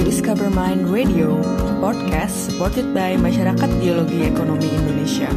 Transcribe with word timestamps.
to 0.00 0.06
Discover 0.08 0.48
Mind 0.48 0.88
Radio, 0.88 1.36
podcast 1.76 2.48
supported 2.48 2.96
by 2.96 3.20
Masyarakat 3.20 3.68
Geologi 3.84 4.32
Ekonomi 4.32 4.72
Indonesia. 4.72 5.28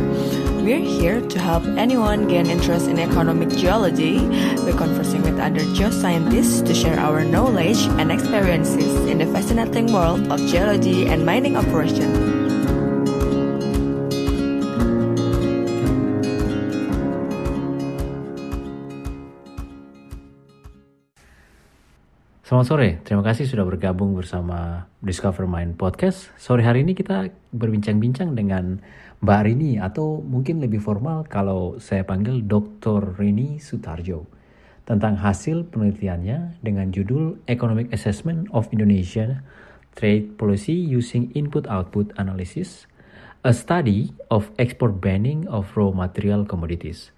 We're 0.63 0.79
here 0.79 1.19
to 1.19 1.35
help 1.35 1.67
anyone 1.75 2.31
gain 2.31 2.47
interest 2.47 2.87
in 2.87 2.95
economic 2.95 3.51
geology 3.59 4.23
by 4.63 4.71
conversing 4.71 5.19
with 5.27 5.35
other 5.35 5.67
geoscientists 5.75 6.63
to 6.63 6.71
share 6.71 6.95
our 6.95 7.27
knowledge 7.27 7.83
and 7.99 8.07
experiences 8.07 9.03
in 9.03 9.19
the 9.19 9.27
fascinating 9.35 9.91
world 9.91 10.31
of 10.31 10.39
geology 10.47 11.11
and 11.11 11.27
mining 11.27 11.59
operation. 11.59 12.42
Selamat 22.53 22.69
sore, 22.69 22.89
terima 23.01 23.25
kasih 23.25 23.49
sudah 23.49 23.65
bergabung 23.65 24.13
bersama 24.13 24.85
Discover 25.01 25.49
Mind 25.49 25.73
Podcast. 25.73 26.29
Sore 26.37 26.61
hari 26.61 26.85
ini 26.85 26.93
kita 26.93 27.33
berbincang-bincang 27.49 28.37
dengan 28.37 28.77
Mbak 29.25 29.41
Rini 29.41 29.81
atau 29.81 30.21
mungkin 30.21 30.61
lebih 30.61 30.77
formal 30.77 31.25
kalau 31.25 31.81
saya 31.81 32.05
panggil 32.05 32.45
Dr. 32.45 33.17
Rini 33.17 33.57
Sutarjo 33.57 34.29
tentang 34.85 35.17
hasil 35.17 35.65
penelitiannya 35.73 36.61
dengan 36.61 36.93
judul 36.93 37.41
Economic 37.49 37.89
Assessment 37.89 38.45
of 38.53 38.69
Indonesia 38.69 39.41
Trade 39.97 40.37
Policy 40.37 40.77
Using 40.77 41.33
Input-Output 41.33 42.13
Analysis, 42.21 42.85
a 43.41 43.49
study 43.49 44.13
of 44.29 44.53
export 44.61 45.01
banning 45.01 45.49
of 45.49 45.73
raw 45.73 45.89
material 45.89 46.45
commodities. 46.45 47.09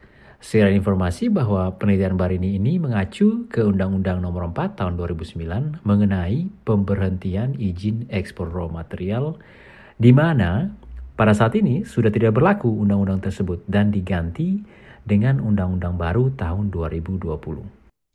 Secara 0.45 0.69
informasi 0.69 1.33
bahwa 1.33 1.73
penelitian 1.73 2.21
Barini 2.21 2.61
ini 2.61 2.77
mengacu 2.77 3.49
ke 3.49 3.65
Undang-Undang 3.65 4.21
Nomor 4.21 4.53
4 4.53 4.77
Tahun 4.77 4.93
2009 4.93 5.81
mengenai 5.81 6.53
pemberhentian 6.61 7.57
izin 7.57 8.05
ekspor 8.13 8.53
raw 8.53 8.69
material 8.69 9.41
di 9.97 10.13
mana 10.13 10.69
pada 11.17 11.33
saat 11.33 11.57
ini 11.57 11.81
sudah 11.81 12.13
tidak 12.13 12.37
berlaku 12.37 12.69
undang-undang 12.69 13.25
tersebut 13.25 13.65
dan 13.65 13.89
diganti 13.89 14.61
dengan 15.01 15.41
undang-undang 15.41 15.97
baru 15.97 16.29
tahun 16.37 16.69
2020. 16.69 17.25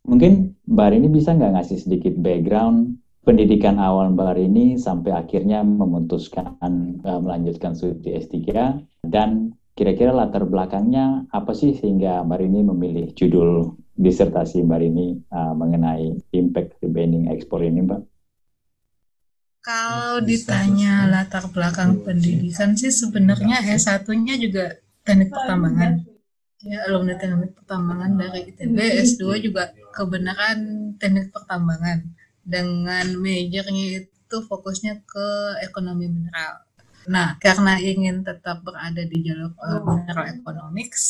Mungkin 0.07 0.33
Mbak 0.71 0.87
Rini 0.87 1.09
bisa 1.11 1.35
nggak 1.35 1.59
ngasih 1.59 1.83
sedikit 1.83 2.15
background 2.15 2.95
pendidikan 3.27 3.83
awal 3.83 4.15
Mbak 4.15 4.39
Rini 4.39 4.79
sampai 4.79 5.19
akhirnya 5.19 5.67
memutuskan 5.67 6.55
uh, 7.03 7.19
melanjutkan 7.19 7.75
studi 7.75 8.15
S3 8.15 8.39
dan 9.11 9.59
Kira-kira 9.75 10.13
latar 10.13 10.45
belakangnya 10.45 11.31
apa 11.33 11.57
sih 11.57 11.73
sehingga 11.73 12.21
Mbak 12.27 12.39
Rini 12.43 12.61
memilih 12.67 13.07
judul 13.17 13.79
disertasi 13.97 14.65
Mbak 14.65 14.79
Rini 14.81 15.07
uh, 15.33 15.53
mengenai 15.57 16.21
impact 16.37 16.81
banning 16.85 17.33
ekspor 17.33 17.65
ini, 17.65 17.85
Mbak? 17.85 18.01
Kalau 19.61 20.25
ditanya 20.25 21.05
latar 21.05 21.45
belakang 21.53 22.01
pendidikan 22.01 22.73
sih 22.81 22.89
sebenarnya 22.89 23.61
S1-nya 23.61 24.41
juga 24.41 24.81
teknik 25.05 25.29
pertambangan. 25.29 26.01
Ya, 26.65 26.81
alumni 26.89 27.17
teknik 27.21 27.53
pertambangan 27.57 28.17
dari 28.17 28.53
ITB, 28.53 28.77
S2 29.05 29.37
juga 29.45 29.69
kebenaran 29.93 30.93
teknik 30.97 31.29
pertambangan. 31.29 32.09
Dengan 32.41 33.05
majornya 33.21 34.01
itu 34.01 34.37
fokusnya 34.49 35.05
ke 35.05 35.29
ekonomi 35.61 36.09
mineral. 36.09 36.65
Nah, 37.09 37.41
karena 37.41 37.81
ingin 37.81 38.21
tetap 38.21 38.61
berada 38.61 39.01
di 39.01 39.25
jalur 39.25 39.57
uh, 39.57 39.81
mineral 39.81 40.37
economics, 40.37 41.03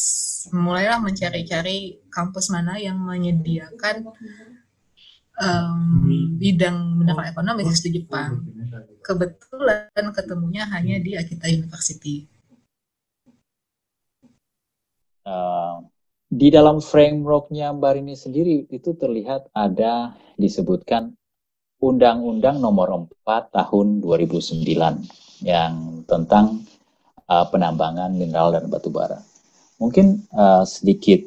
mulailah 0.55 1.02
mencari-cari 1.02 1.98
kampus 2.14 2.46
mana 2.55 2.78
yang 2.78 2.94
menyediakan 3.02 4.06
um, 5.42 6.06
bidang 6.38 6.94
mineral 6.94 7.27
economics 7.27 7.83
di 7.83 7.98
Jepang. 7.98 8.38
Kebetulan 9.02 10.06
ketemunya 10.14 10.62
hanya 10.70 11.02
di 11.02 11.18
Akita 11.18 11.50
University. 11.50 12.30
Uh, 15.27 15.83
di 16.30 16.55
dalam 16.55 16.79
frameworknya 16.79 17.74
Mbak 17.74 17.92
Rini 17.98 18.14
sendiri 18.14 18.56
itu 18.70 18.95
terlihat 18.95 19.50
ada 19.50 20.14
disebutkan 20.39 21.18
Undang-Undang 21.83 22.62
Nomor 22.62 23.11
4 23.27 23.50
Tahun 23.50 23.86
2009 24.05 25.20
yang 25.40 26.05
tentang 26.05 26.64
uh, 27.28 27.46
penambangan 27.48 28.12
mineral 28.12 28.52
dan 28.55 28.68
batu 28.68 28.92
bara. 28.92 29.20
Mungkin 29.80 30.28
uh, 30.36 30.64
sedikit 30.68 31.24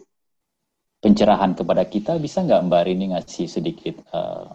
pencerahan 1.04 1.58
kepada 1.58 1.84
kita 1.84 2.16
bisa 2.22 2.46
nggak 2.46 2.64
Mbak 2.70 2.84
Rini 2.86 3.06
ngasih 3.12 3.48
sedikit 3.50 4.00
uh, 4.14 4.54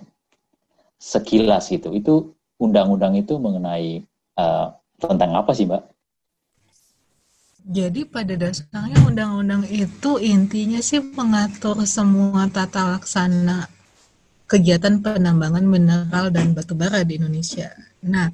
sekilas 0.97 1.69
gitu. 1.69 1.93
Itu 1.93 2.15
undang-undang 2.59 3.19
itu 3.19 3.37
mengenai 3.37 4.03
uh, 4.39 4.73
tentang 4.99 5.35
apa 5.35 5.53
sih 5.53 5.67
Mbak? 5.67 5.83
Jadi 7.69 8.09
pada 8.09 8.33
dasarnya 8.33 8.97
undang-undang 9.05 9.69
itu 9.69 10.17
intinya 10.25 10.81
sih 10.81 11.05
mengatur 11.05 11.85
semua 11.85 12.49
tata 12.49 12.97
laksana 12.97 13.69
kegiatan 14.49 15.05
penambangan 15.05 15.69
mineral 15.69 16.33
dan 16.33 16.57
batu 16.57 16.73
bara 16.73 17.05
di 17.05 17.21
Indonesia. 17.21 17.69
Nah, 18.09 18.33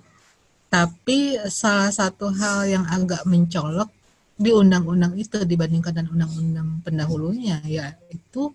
tapi 0.74 1.38
salah 1.46 1.94
satu 1.94 2.34
hal 2.34 2.66
yang 2.66 2.82
agak 2.90 3.22
mencolok 3.30 3.86
di 4.34 4.50
undang-undang 4.50 5.14
itu 5.14 5.46
dibandingkan 5.46 5.94
dengan 5.94 6.10
undang-undang 6.10 6.68
pendahulunya 6.82 7.62
yaitu 7.62 8.50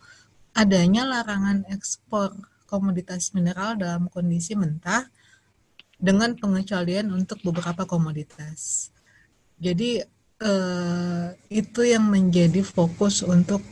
adanya 0.51 1.07
larangan 1.07 1.63
ekspor 1.71 2.35
komoditas 2.67 3.31
mineral 3.31 3.79
dalam 3.79 4.11
kondisi 4.11 4.51
mentah 4.59 5.07
dengan 5.95 6.35
pengecualian 6.35 7.07
untuk 7.15 7.39
beberapa 7.39 7.87
komoditas. 7.87 8.91
Jadi 9.55 10.03
eh, 10.43 11.27
itu 11.47 11.81
yang 11.87 12.03
menjadi 12.03 12.59
fokus 12.67 13.23
untuk 13.23 13.63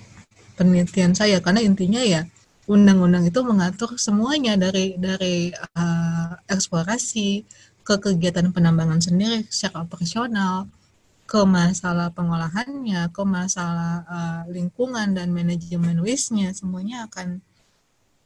penelitian 0.55 1.11
saya 1.11 1.43
karena 1.43 1.59
intinya 1.59 1.99
ya 1.99 2.23
undang-undang 2.67 3.23
itu 3.27 3.39
mengatur 3.47 3.95
semuanya 3.95 4.59
dari 4.59 4.99
dari 4.99 5.55
uh, 5.55 6.35
eksplorasi, 6.51 7.47
ke 7.87 7.95
kegiatan 8.03 8.51
penambangan 8.51 8.99
sendiri 8.99 9.47
secara 9.47 9.87
operasional, 9.87 10.67
ke 11.23 11.39
masalah 11.47 12.11
pengolahannya, 12.11 13.07
ke 13.15 13.23
masalah 13.23 14.03
uh, 14.03 14.43
lingkungan 14.51 15.15
dan 15.15 15.31
manajemen 15.31 16.03
waste-nya, 16.03 16.51
semuanya 16.51 17.07
akan 17.07 17.39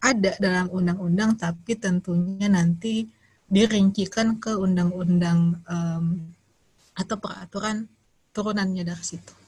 ada 0.01 0.33
dalam 0.41 0.65
undang-undang, 0.73 1.37
tapi 1.37 1.77
tentunya 1.77 2.49
nanti 2.49 3.05
dirincikan 3.45 4.41
ke 4.41 4.57
undang-undang 4.57 5.61
um, 5.69 6.05
atau 6.97 7.21
peraturan 7.21 7.85
turunannya 8.33 8.81
dari 8.81 9.05
situ. 9.05 9.40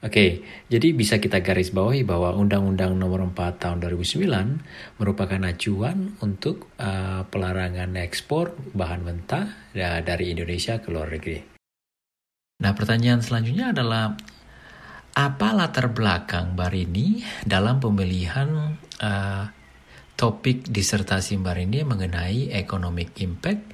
Oke, 0.00 0.40
jadi 0.72 0.96
bisa 0.96 1.20
kita 1.20 1.44
garis 1.44 1.76
bawahi 1.76 2.08
bahwa 2.08 2.32
Undang-Undang 2.32 2.96
Nomor 2.96 3.20
4 3.36 3.60
Tahun 3.60 3.84
2009 3.84 4.96
merupakan 4.96 5.40
acuan 5.44 6.16
untuk 6.24 6.72
uh, 6.80 7.28
pelarangan 7.28 8.00
ekspor 8.00 8.56
bahan 8.72 9.04
mentah 9.04 9.76
ya, 9.76 10.00
dari 10.00 10.32
Indonesia 10.32 10.80
ke 10.80 10.88
luar 10.88 11.12
negeri. 11.12 11.44
Nah, 12.64 12.72
pertanyaan 12.72 13.20
selanjutnya 13.20 13.76
adalah 13.76 14.16
apa 15.20 15.48
latar 15.52 15.92
belakang 15.92 16.56
Mbak 16.56 16.70
Rini 16.72 17.20
dalam 17.44 17.76
pemilihan 17.76 18.80
uh, 19.04 19.44
topik 20.16 20.64
disertasi 20.72 21.36
Mbak 21.44 21.54
Rini 21.60 21.80
mengenai 21.84 22.56
economic 22.56 23.20
impact 23.20 23.68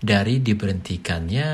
dari 0.00 0.44
diberhentikannya 0.44 1.48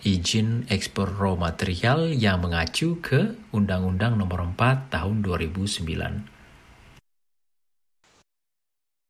izin 0.00 0.64
ekspor 0.72 1.12
raw 1.12 1.36
material 1.36 2.08
yang 2.08 2.40
mengacu 2.40 2.96
ke 3.04 3.36
Undang-Undang 3.52 4.16
Nomor 4.16 4.56
4 4.56 4.88
Tahun 4.88 5.16
2009. 5.20 6.40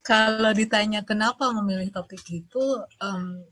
Kalau 0.03 0.51
ditanya 0.51 1.07
kenapa 1.07 1.55
memilih 1.55 1.95
topik 1.95 2.25
itu, 2.27 2.83
um, 2.99 3.47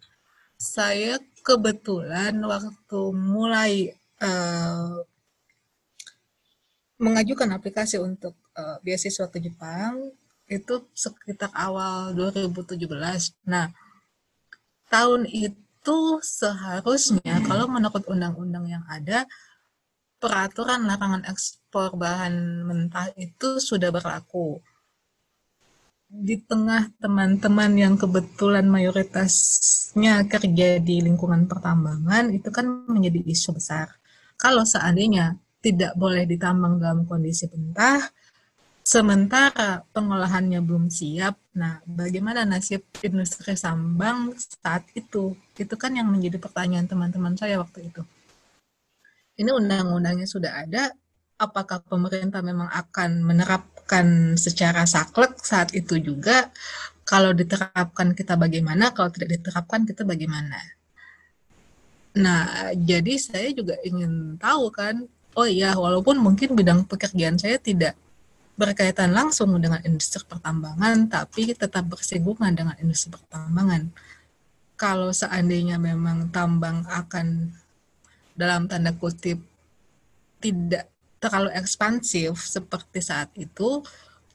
saya 0.58 1.22
kebetulan 1.46 2.34
waktu 2.42 3.00
mulai 3.14 3.94
uh, 4.18 4.98
mengajukan 6.98 7.54
aplikasi 7.54 8.02
untuk 8.02 8.34
uh, 8.58 8.82
beasiswa 8.82 9.30
ke 9.30 9.38
Jepang 9.38 10.10
itu 10.50 10.82
sekitar 10.96 11.54
awal 11.54 12.16
2017. 12.18 12.90
Nah, 13.46 13.70
tahun 14.90 15.28
itu 15.30 15.67
seharusnya 16.24 17.40
kalau 17.46 17.70
menurut 17.70 18.04
undang-undang 18.10 18.66
yang 18.66 18.84
ada 18.90 19.28
peraturan 20.18 20.84
larangan 20.84 21.22
ekspor 21.30 21.94
bahan 21.94 22.66
mentah 22.66 23.14
itu 23.14 23.62
sudah 23.62 23.94
berlaku. 23.94 24.58
Di 26.08 26.40
tengah 26.40 26.88
teman-teman 26.98 27.76
yang 27.76 27.94
kebetulan 28.00 28.64
mayoritasnya 28.66 30.24
kerja 30.26 30.80
di 30.80 31.04
lingkungan 31.04 31.44
pertambangan 31.46 32.32
itu 32.32 32.48
kan 32.48 32.88
menjadi 32.88 33.20
isu 33.28 33.54
besar. 33.54 33.92
Kalau 34.40 34.64
seandainya 34.64 35.36
tidak 35.60 35.92
boleh 35.98 36.24
ditambang 36.24 36.80
dalam 36.80 37.04
kondisi 37.04 37.50
mentah, 37.52 38.00
sementara 38.88 39.84
pengolahannya 39.92 40.64
belum 40.64 40.88
siap, 40.88 41.36
nah 41.52 41.84
bagaimana 41.84 42.48
nasib 42.48 42.88
industri 43.04 43.52
sambang 43.52 44.32
saat 44.40 44.88
itu? 44.96 45.36
Itu 45.60 45.76
kan 45.76 45.92
yang 45.92 46.08
menjadi 46.08 46.40
pertanyaan 46.40 46.88
teman-teman 46.88 47.36
saya 47.36 47.60
waktu 47.60 47.92
itu. 47.92 48.00
Ini 49.36 49.52
undang-undangnya 49.52 50.24
sudah 50.24 50.64
ada, 50.64 50.88
apakah 51.36 51.84
pemerintah 51.84 52.40
memang 52.40 52.72
akan 52.72 53.28
menerapkan 53.28 54.40
secara 54.40 54.88
saklek 54.88 55.36
saat 55.44 55.76
itu 55.76 56.00
juga? 56.00 56.48
Kalau 57.04 57.36
diterapkan 57.36 58.16
kita 58.16 58.40
bagaimana, 58.40 58.96
kalau 58.96 59.12
tidak 59.12 59.36
diterapkan 59.36 59.84
kita 59.84 60.08
bagaimana? 60.08 60.56
Nah, 62.16 62.72
jadi 62.72 63.20
saya 63.20 63.52
juga 63.52 63.76
ingin 63.84 64.40
tahu 64.40 64.72
kan, 64.72 65.04
oh 65.36 65.44
iya, 65.44 65.76
walaupun 65.76 66.16
mungkin 66.16 66.56
bidang 66.56 66.88
pekerjaan 66.88 67.36
saya 67.36 67.60
tidak 67.60 67.94
berkaitan 68.58 69.14
langsung 69.14 69.54
dengan 69.62 69.78
industri 69.86 70.26
pertambangan, 70.26 71.06
tapi 71.06 71.54
tetap 71.54 71.86
bersinggungan 71.86 72.52
dengan 72.58 72.74
industri 72.82 73.14
pertambangan. 73.14 73.94
Kalau 74.74 75.14
seandainya 75.14 75.78
memang 75.78 76.34
tambang 76.34 76.82
akan 76.90 77.54
dalam 78.34 78.66
tanda 78.66 78.90
kutip 78.90 79.38
tidak 80.42 80.90
terlalu 81.22 81.54
ekspansif 81.54 82.38
seperti 82.42 82.98
saat 82.98 83.30
itu, 83.38 83.82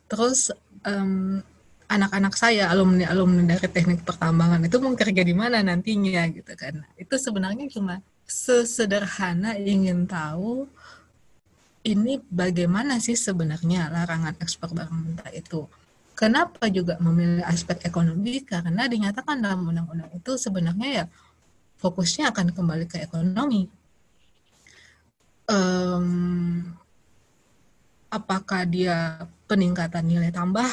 terus 0.07 0.51
um, 0.87 1.43
anak-anak 1.91 2.33
saya 2.33 2.71
alumni 2.73 3.05
alumni 3.11 3.43
dari 3.53 3.67
teknik 3.69 4.01
pertambangan 4.01 4.65
itu 4.65 4.81
mau 4.81 4.97
kerja 4.97 5.21
di 5.21 5.35
mana 5.35 5.61
nantinya 5.61 6.25
gitu 6.33 6.53
kan 6.57 6.81
itu 6.97 7.15
sebenarnya 7.21 7.69
cuma 7.69 8.01
sesederhana 8.25 9.59
ingin 9.61 10.09
tahu 10.09 10.65
ini 11.83 12.23
bagaimana 12.31 12.97
sih 13.03 13.19
sebenarnya 13.19 13.91
larangan 13.91 14.39
ekspor 14.39 14.71
barang 14.71 14.95
mentah 14.95 15.31
itu? 15.35 15.67
Kenapa 16.15 16.71
juga 16.71 16.95
memilih 17.03 17.43
aspek 17.43 17.83
ekonomi? 17.83 18.39
Karena 18.47 18.87
dinyatakan 18.87 19.43
dalam 19.43 19.67
undang-undang 19.67 20.07
itu 20.15 20.39
sebenarnya 20.39 21.03
ya 21.03 21.05
fokusnya 21.83 22.31
akan 22.31 22.55
kembali 22.55 22.85
ke 22.87 23.03
ekonomi. 23.03 23.67
Um, 25.43 26.63
apakah 28.07 28.63
dia 28.63 29.27
peningkatan 29.51 30.07
nilai 30.07 30.31
tambah 30.31 30.69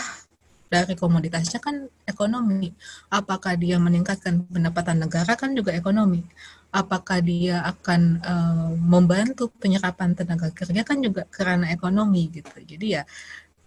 dari 0.71 0.95
komoditasnya 0.95 1.59
kan 1.59 1.91
ekonomi. 2.06 2.71
Apakah 3.11 3.59
dia 3.59 3.83
meningkatkan 3.83 4.47
pendapatan 4.47 5.03
negara 5.03 5.35
kan 5.35 5.51
juga 5.59 5.75
ekonomi 5.75 6.23
apakah 6.70 7.19
dia 7.19 7.62
akan 7.67 8.00
uh, 8.22 8.70
membantu 8.78 9.50
penyerapan 9.58 10.14
tenaga 10.14 10.55
kerja 10.55 10.82
kan 10.87 11.02
juga 11.02 11.26
karena 11.26 11.75
ekonomi 11.75 12.31
gitu. 12.31 12.56
Jadi 12.62 12.87
ya 12.94 13.02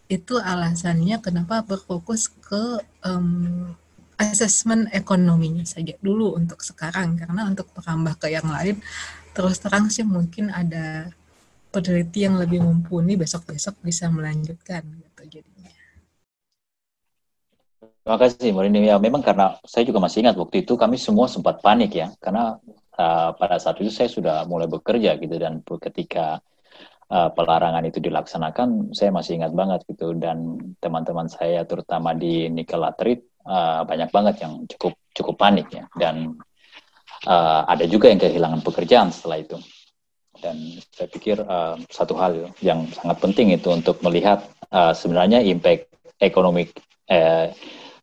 itu 0.07 0.39
alasannya 0.39 1.19
kenapa 1.19 1.63
berfokus 1.63 2.31
ke 2.31 2.79
um, 3.03 3.71
asesmen 4.19 4.88
ekonominya 4.94 5.65
saja 5.65 5.95
dulu 6.00 6.38
untuk 6.38 6.61
sekarang 6.61 7.17
karena 7.17 7.50
untuk 7.50 7.67
merambah 7.75 8.15
ke 8.21 8.27
yang 8.29 8.45
lain 8.45 8.77
terus 9.33 9.57
terang 9.57 9.89
sih 9.89 10.05
mungkin 10.05 10.53
ada 10.53 11.09
peneliti 11.73 12.29
yang 12.29 12.38
lebih 12.38 12.61
mumpuni 12.61 13.17
besok-besok 13.17 13.81
bisa 13.81 14.05
melanjutkan 14.13 14.85
gitu 14.85 15.41
jadinya. 15.41 15.73
Terima 18.03 18.17
kasih 18.19 18.51
Morini. 18.53 18.85
Ya 18.85 19.00
memang 19.01 19.25
karena 19.25 19.57
saya 19.65 19.88
juga 19.88 19.97
masih 19.97 20.21
ingat 20.21 20.38
waktu 20.38 20.61
itu 20.61 20.77
kami 20.77 21.01
semua 21.01 21.25
sempat 21.25 21.63
panik 21.65 21.97
ya 21.97 22.13
karena 22.21 22.61
uh, 22.98 23.30
pada 23.38 23.57
saat 23.57 23.78
itu 23.81 23.90
saya 23.90 24.10
sudah 24.10 24.45
mulai 24.45 24.69
bekerja 24.69 25.18
gitu 25.18 25.36
dan 25.38 25.62
ketika 25.66 26.42
uh, 27.10 27.30
pelarangan 27.34 27.84
itu 27.86 28.00
dilaksanakan 28.01 28.94
saya 28.95 29.13
masih 29.13 29.42
ingat 29.42 29.54
banget 29.54 29.86
gitu. 29.90 30.13
Dan 30.18 30.57
teman-teman 30.81 31.28
saya 31.30 31.66
terutama 31.68 32.13
di 32.18 32.50
nikel 32.50 32.81
laterit 32.81 33.25
uh, 33.45 33.86
banyak 33.86 34.10
banget 34.10 34.36
yang 34.45 34.66
cukup 34.69 34.94
cukup 35.13 35.36
panik 35.38 35.68
ya. 35.74 35.86
Dan 35.94 36.38
uh, 37.28 37.62
ada 37.68 37.86
juga 37.90 38.10
yang 38.10 38.22
kehilangan 38.22 38.62
pekerjaan 38.66 39.10
setelah 39.13 39.42
itu. 39.42 39.57
Dan 40.34 40.60
saya 40.92 41.07
pikir 41.07 41.39
uh, 41.39 41.80
satu 41.88 42.19
hal 42.19 42.51
yang 42.60 42.89
sangat 42.92 43.18
penting 43.24 43.56
itu 43.56 43.72
untuk 43.72 44.04
melihat 44.04 44.44
uh, 44.74 44.92
sebenarnya 44.92 45.39
impact 45.39 45.88
ekonomi 46.19 46.68
uh, 47.07 47.48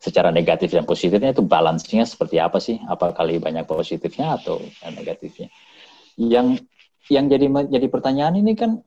secara 0.00 0.32
negatif 0.32 0.72
dan 0.72 0.88
positifnya 0.88 1.36
itu 1.36 1.44
balance-nya 1.44 2.08
seperti 2.08 2.40
apa 2.40 2.56
sih? 2.56 2.80
Apa 2.88 3.12
kali 3.12 3.36
banyak 3.36 3.68
positifnya 3.68 4.40
atau 4.40 4.58
negatifnya? 4.88 5.52
Yang 6.16 6.64
yang 7.12 7.28
jadi 7.28 7.46
jadi 7.68 7.86
pertanyaan 7.92 8.40
ini 8.40 8.56
kan 8.56 8.80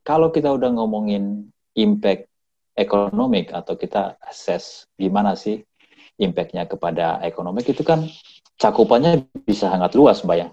kalau 0.00 0.32
kita 0.32 0.48
udah 0.48 0.72
ngomongin 0.72 1.52
impact 1.76 2.32
ekonomik 2.72 3.52
atau 3.52 3.76
kita 3.76 4.16
assess 4.24 4.88
gimana 4.96 5.36
sih 5.36 5.60
impactnya 6.16 6.64
kepada 6.64 7.20
ekonomi 7.20 7.60
itu 7.64 7.84
kan 7.84 8.08
cakupannya 8.56 9.28
bisa 9.44 9.72
sangat 9.72 9.92
luas 9.92 10.24
mbak 10.24 10.36
ya. 10.40 10.48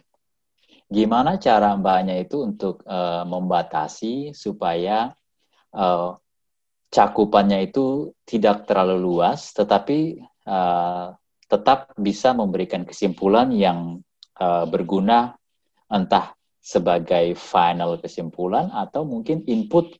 Gimana 0.87 1.35
cara 1.39 1.75
mbaknya 1.75 2.19
itu 2.19 2.43
untuk 2.43 2.83
uh, 2.87 3.27
membatasi 3.27 4.31
supaya 4.31 5.11
uh, 5.75 6.15
cakupannya 6.91 7.67
itu 7.67 8.15
tidak 8.23 8.67
terlalu 8.67 8.97
luas, 8.99 9.51
tetapi 9.53 10.23
uh, 10.47 11.13
tetap 11.47 11.95
bisa 11.95 12.35
memberikan 12.35 12.83
kesimpulan 12.83 13.51
yang 13.51 14.03
uh, 14.39 14.65
berguna 14.67 15.35
entah 15.87 16.35
sebagai 16.59 17.31
final 17.39 17.95
kesimpulan 18.03 18.67
atau 18.75 19.07
mungkin 19.07 19.47
input 19.47 19.95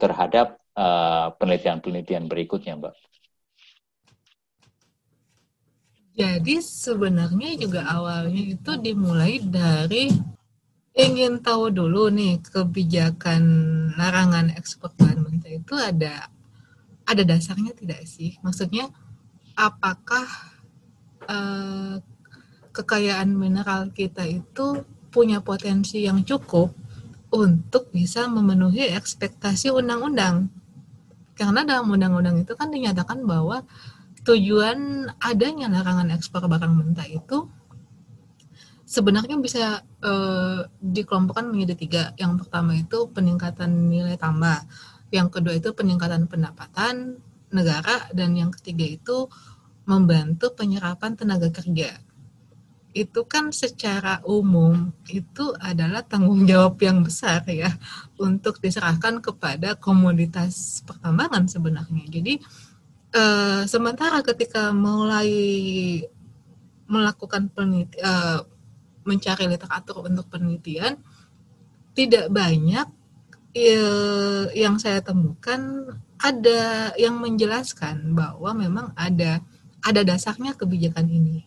terhadap 0.00 0.56
penelitian 0.78 1.34
penelitian-penelitian 1.82 2.24
berikutnya, 2.30 2.78
Mbak. 2.78 2.94
Jadi 6.14 6.54
sebenarnya 6.62 7.50
juga 7.58 7.82
awalnya 7.86 8.54
itu 8.54 8.72
dimulai 8.78 9.42
dari 9.42 10.14
ingin 10.98 11.38
tahu 11.38 11.70
dulu 11.70 12.10
nih 12.10 12.42
kebijakan 12.42 13.42
larangan 13.94 14.50
ekspor 14.58 14.90
bahan 14.98 15.22
mentah 15.22 15.54
itu 15.54 15.74
ada 15.78 16.26
ada 17.06 17.22
dasarnya 17.22 17.70
tidak 17.78 18.02
sih? 18.04 18.34
Maksudnya 18.42 18.90
apakah 19.54 20.26
uh, 21.30 22.02
kekayaan 22.74 23.30
mineral 23.30 23.94
kita 23.94 24.26
itu 24.26 24.82
punya 25.14 25.38
potensi 25.38 26.02
yang 26.02 26.26
cukup 26.26 26.74
untuk 27.30 27.94
bisa 27.94 28.26
memenuhi 28.26 28.90
ekspektasi 28.90 29.70
undang-undang? 29.70 30.50
Karena 31.38 31.62
dalam 31.62 31.94
undang-undang 31.94 32.42
itu 32.42 32.58
kan 32.58 32.74
dinyatakan 32.74 33.22
bahwa 33.22 33.62
tujuan 34.26 35.08
adanya 35.22 35.70
larangan 35.70 36.10
ekspor 36.10 36.50
barang 36.50 36.74
mentah 36.74 37.06
itu 37.06 37.46
sebenarnya 38.88 39.36
bisa 39.36 39.84
uh, 40.00 40.64
dikelompokkan 40.80 41.52
menjadi 41.52 41.74
tiga. 41.76 42.04
Yang 42.16 42.48
pertama 42.48 42.72
itu 42.72 43.04
peningkatan 43.12 43.92
nilai 43.92 44.16
tambah, 44.16 44.64
yang 45.12 45.28
kedua 45.28 45.60
itu 45.60 45.76
peningkatan 45.76 46.24
pendapatan 46.24 47.20
negara, 47.52 48.08
dan 48.16 48.32
yang 48.32 48.48
ketiga 48.48 48.88
itu 48.88 49.28
membantu 49.84 50.56
penyerapan 50.56 51.20
tenaga 51.20 51.52
kerja. 51.52 52.00
Itu 52.96 53.28
kan 53.28 53.52
secara 53.52 54.24
umum 54.24 54.96
itu 55.12 55.52
adalah 55.60 56.00
tanggung 56.00 56.48
jawab 56.48 56.80
yang 56.80 57.04
besar 57.04 57.44
ya 57.44 57.68
untuk 58.16 58.56
diserahkan 58.64 59.20
kepada 59.20 59.76
komoditas 59.76 60.80
pertambangan 60.88 61.44
sebenarnya. 61.44 62.04
Jadi 62.08 62.34
uh, 63.12 63.68
sementara 63.68 64.24
ketika 64.24 64.72
mulai 64.72 65.28
melakukan 66.88 67.52
peneliti, 67.52 68.00
uh, 68.00 68.40
mencari 69.08 69.48
literatur 69.48 70.04
untuk 70.04 70.28
penelitian 70.28 71.00
tidak 71.96 72.28
banyak 72.28 72.86
ya, 73.56 73.88
yang 74.52 74.76
saya 74.76 75.00
temukan 75.00 75.88
ada 76.20 76.92
yang 77.00 77.16
menjelaskan 77.18 78.12
bahwa 78.12 78.54
memang 78.54 78.86
ada 78.94 79.40
ada 79.82 80.02
dasarnya 80.02 80.54
kebijakan 80.58 81.08
ini. 81.08 81.46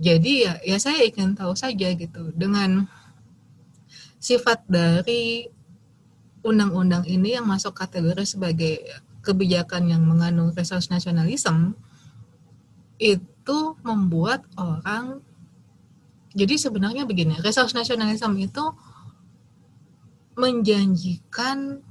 Jadi 0.00 0.48
ya 0.48 0.56
ya 0.64 0.80
saya 0.80 1.04
ingin 1.04 1.36
tahu 1.36 1.52
saja 1.52 1.92
gitu 1.92 2.32
dengan 2.32 2.88
sifat 4.16 4.64
dari 4.64 5.50
undang-undang 6.40 7.04
ini 7.04 7.36
yang 7.36 7.44
masuk 7.44 7.76
kategori 7.76 8.24
sebagai 8.24 8.80
kebijakan 9.20 9.92
yang 9.92 10.02
mengandung 10.04 10.56
resource 10.56 10.88
nasionalisme 10.88 11.76
itu 12.96 13.60
membuat 13.84 14.44
orang 14.56 15.20
jadi 16.34 16.54
sebenarnya 16.56 17.04
begini, 17.06 17.38
resource 17.42 17.74
nasionalisme 17.74 18.36
itu 18.38 18.64
menjanjikan 20.38 21.82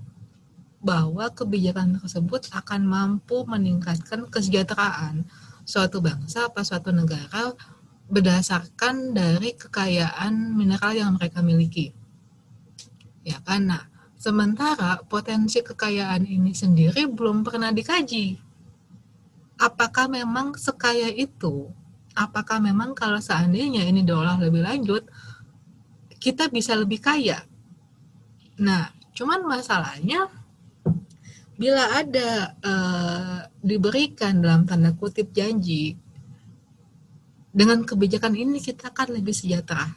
bahwa 0.79 1.27
kebijakan 1.35 1.99
tersebut 1.99 2.47
akan 2.55 2.87
mampu 2.87 3.43
meningkatkan 3.43 4.31
kesejahteraan 4.31 5.27
suatu 5.67 5.99
bangsa 5.99 6.47
atau 6.47 6.63
suatu 6.63 6.89
negara 6.95 7.51
berdasarkan 8.09 9.11
dari 9.13 9.53
kekayaan 9.59 10.55
mineral 10.55 10.95
yang 10.95 11.11
mereka 11.19 11.43
miliki. 11.43 11.91
Ya 13.27 13.37
kan? 13.43 13.69
Nah, 13.69 13.89
Sementara 14.19 14.99
potensi 15.07 15.63
kekayaan 15.63 16.27
ini 16.27 16.51
sendiri 16.51 17.07
belum 17.07 17.47
pernah 17.47 17.71
dikaji. 17.71 18.35
Apakah 19.55 20.11
memang 20.11 20.59
sekaya 20.59 21.07
itu? 21.07 21.71
Apakah 22.19 22.59
memang 22.59 22.91
kalau 22.91 23.23
seandainya 23.23 23.87
ini 23.87 24.03
diolah 24.03 24.35
lebih 24.35 24.59
lanjut, 24.59 25.07
kita 26.19 26.51
bisa 26.51 26.75
lebih 26.75 26.99
kaya? 26.99 27.39
Nah, 28.59 28.91
cuman 29.15 29.47
masalahnya 29.47 30.27
bila 31.55 31.95
ada 31.95 32.59
uh, 32.59 33.39
diberikan 33.63 34.43
dalam 34.43 34.67
tanda 34.67 34.91
kutip 34.91 35.31
janji 35.31 35.95
dengan 37.55 37.87
kebijakan 37.87 38.35
ini 38.35 38.59
kita 38.59 38.91
akan 38.91 39.15
lebih 39.15 39.31
sejahtera. 39.31 39.87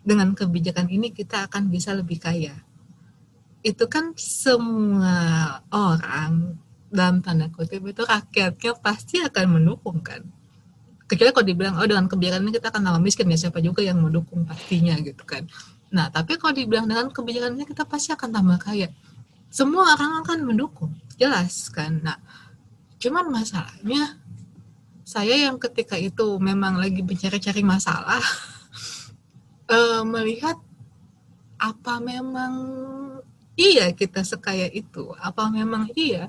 Dengan 0.00 0.32
kebijakan 0.32 0.88
ini 0.88 1.12
kita 1.12 1.44
akan 1.44 1.68
bisa 1.68 1.92
lebih 1.92 2.16
kaya 2.16 2.56
itu 3.62 3.84
kan 3.90 4.14
semua 4.14 5.58
orang 5.74 6.54
dalam 6.88 7.20
tanda 7.20 7.50
kutip 7.50 7.82
itu 7.84 8.02
rakyatnya 8.06 8.72
pasti 8.78 9.20
akan 9.20 9.58
mendukung 9.58 10.00
kan 10.00 10.22
kecuali 11.08 11.32
kalau 11.32 11.46
dibilang 11.48 11.74
oh 11.80 11.88
dengan 11.88 12.04
kebijakan 12.04 12.44
ini 12.44 12.52
kita 12.60 12.68
akan 12.68 12.82
tambah 12.84 13.02
miskin. 13.02 13.26
Ya 13.32 13.38
siapa 13.40 13.58
juga 13.64 13.80
yang 13.80 13.98
mendukung 13.98 14.44
pastinya 14.44 14.94
gitu 15.00 15.24
kan. 15.24 15.48
Nah 15.88 16.12
tapi 16.12 16.36
kalau 16.36 16.52
dibilang 16.52 16.84
dengan 16.84 17.08
kebijakan 17.08 17.56
ini 17.56 17.64
kita 17.64 17.88
pasti 17.88 18.12
akan 18.12 18.28
tambah 18.28 18.58
kaya. 18.60 18.92
Semua 19.48 19.96
orang 19.96 20.20
akan 20.22 20.38
mendukung 20.44 20.92
jelas 21.16 21.72
kan. 21.72 22.04
Nah 22.04 22.20
cuman 23.00 23.32
masalahnya 23.32 24.20
saya 25.08 25.48
yang 25.48 25.56
ketika 25.56 25.96
itu 25.96 26.36
memang 26.36 26.76
lagi 26.76 27.00
mencari-cari 27.00 27.64
masalah 27.64 28.20
uh, 29.72 30.04
melihat 30.12 30.60
apa 31.56 31.98
memang 32.04 32.52
iya 33.56 33.88
kita 33.96 34.20
sekaya 34.20 34.68
itu? 34.68 35.16
Apa 35.16 35.48
memang 35.48 35.88
iya 35.96 36.28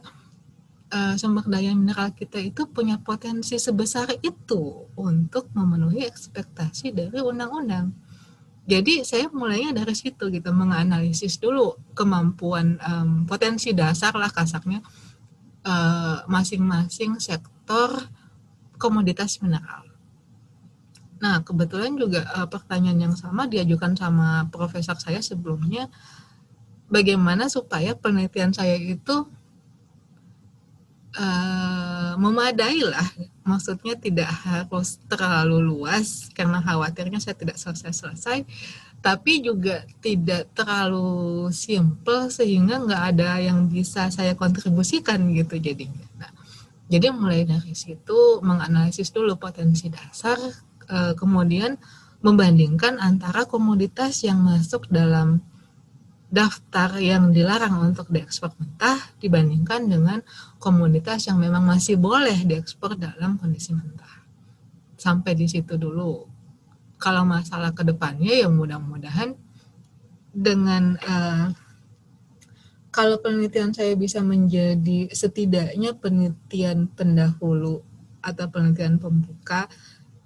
uh, 0.90 1.16
sumber 1.16 1.46
daya 1.48 1.72
mineral 1.74 2.12
kita 2.14 2.42
itu 2.42 2.66
punya 2.70 2.98
potensi 3.02 3.58
sebesar 3.58 4.20
itu 4.22 4.90
untuk 4.98 5.50
memenuhi 5.54 6.06
ekspektasi 6.06 6.94
dari 6.94 7.20
undang-undang? 7.22 7.94
Jadi 8.70 9.02
saya 9.02 9.26
mulainya 9.34 9.74
dari 9.82 9.98
situ 9.98 10.30
gitu, 10.30 10.54
menganalisis 10.54 11.42
dulu 11.42 11.74
kemampuan 11.98 12.78
um, 12.86 13.26
potensi 13.26 13.74
dasar 13.74 14.14
lah 14.14 14.30
kasarnya 14.30 14.78
eh, 15.66 16.18
masing-masing 16.30 17.18
uh, 17.18 17.22
sektor 17.22 17.90
komoditas 18.78 19.42
mineral. 19.42 19.90
Nah, 21.18 21.42
kebetulan 21.42 21.98
juga 21.98 22.24
uh, 22.38 22.46
pertanyaan 22.46 23.10
yang 23.10 23.16
sama 23.18 23.50
diajukan 23.50 23.98
sama 23.98 24.46
profesor 24.54 24.96
saya 25.02 25.20
sebelumnya 25.20 25.90
bagaimana 26.94 27.50
supaya 27.50 27.98
penelitian 27.98 28.56
saya 28.56 28.78
itu 28.78 29.28
uh, 31.20 32.16
memadai 32.16 32.80
lah 32.88 33.08
maksudnya 33.44 34.00
tidak 34.00 34.32
harus 34.48 34.98
terlalu 35.12 35.60
luas 35.60 36.32
karena 36.32 36.64
khawatirnya 36.64 37.20
saya 37.20 37.36
tidak 37.36 37.60
selesai-selesai 37.60 38.48
tapi 39.00 39.40
juga 39.40 39.88
tidak 40.04 40.52
terlalu 40.52 41.48
simple 41.56 42.28
sehingga 42.28 42.84
nggak 42.84 43.04
ada 43.16 43.40
yang 43.40 43.72
bisa 43.72 44.12
saya 44.12 44.36
kontribusikan 44.36 45.24
gitu 45.32 45.56
jadinya. 45.56 46.04
Nah, 46.20 46.32
jadi 46.92 47.16
mulai 47.16 47.48
dari 47.48 47.72
situ 47.72 48.44
menganalisis 48.44 49.16
dulu 49.16 49.40
potensi 49.40 49.88
dasar, 49.88 50.36
eh, 50.92 51.14
kemudian 51.16 51.80
membandingkan 52.20 53.00
antara 53.00 53.48
komoditas 53.48 54.20
yang 54.28 54.44
masuk 54.44 54.92
dalam 54.92 55.40
daftar 56.30 56.94
yang 57.02 57.34
dilarang 57.34 57.90
untuk 57.90 58.14
diekspor 58.14 58.54
mentah 58.62 59.02
dibandingkan 59.18 59.90
dengan 59.90 60.22
komoditas 60.62 61.26
yang 61.26 61.42
memang 61.42 61.66
masih 61.66 61.98
boleh 61.98 62.46
diekspor 62.46 62.94
dalam 62.94 63.42
kondisi 63.42 63.74
mentah. 63.74 64.22
Sampai 64.94 65.34
di 65.34 65.50
situ 65.50 65.74
dulu. 65.76 66.30
Kalau 67.02 67.26
masalah 67.26 67.74
ke 67.74 67.82
depannya 67.82 68.46
ya 68.46 68.48
mudah-mudahan 68.52 69.34
dengan 70.30 71.00
uh, 71.02 71.50
kalau 72.94 73.18
penelitian 73.22 73.74
saya 73.74 73.96
bisa 73.98 74.22
menjadi 74.22 75.10
setidaknya 75.10 75.98
penelitian 75.98 76.90
pendahulu 76.94 77.82
atau 78.20 78.46
penelitian 78.52 79.00
pembuka, 79.00 79.72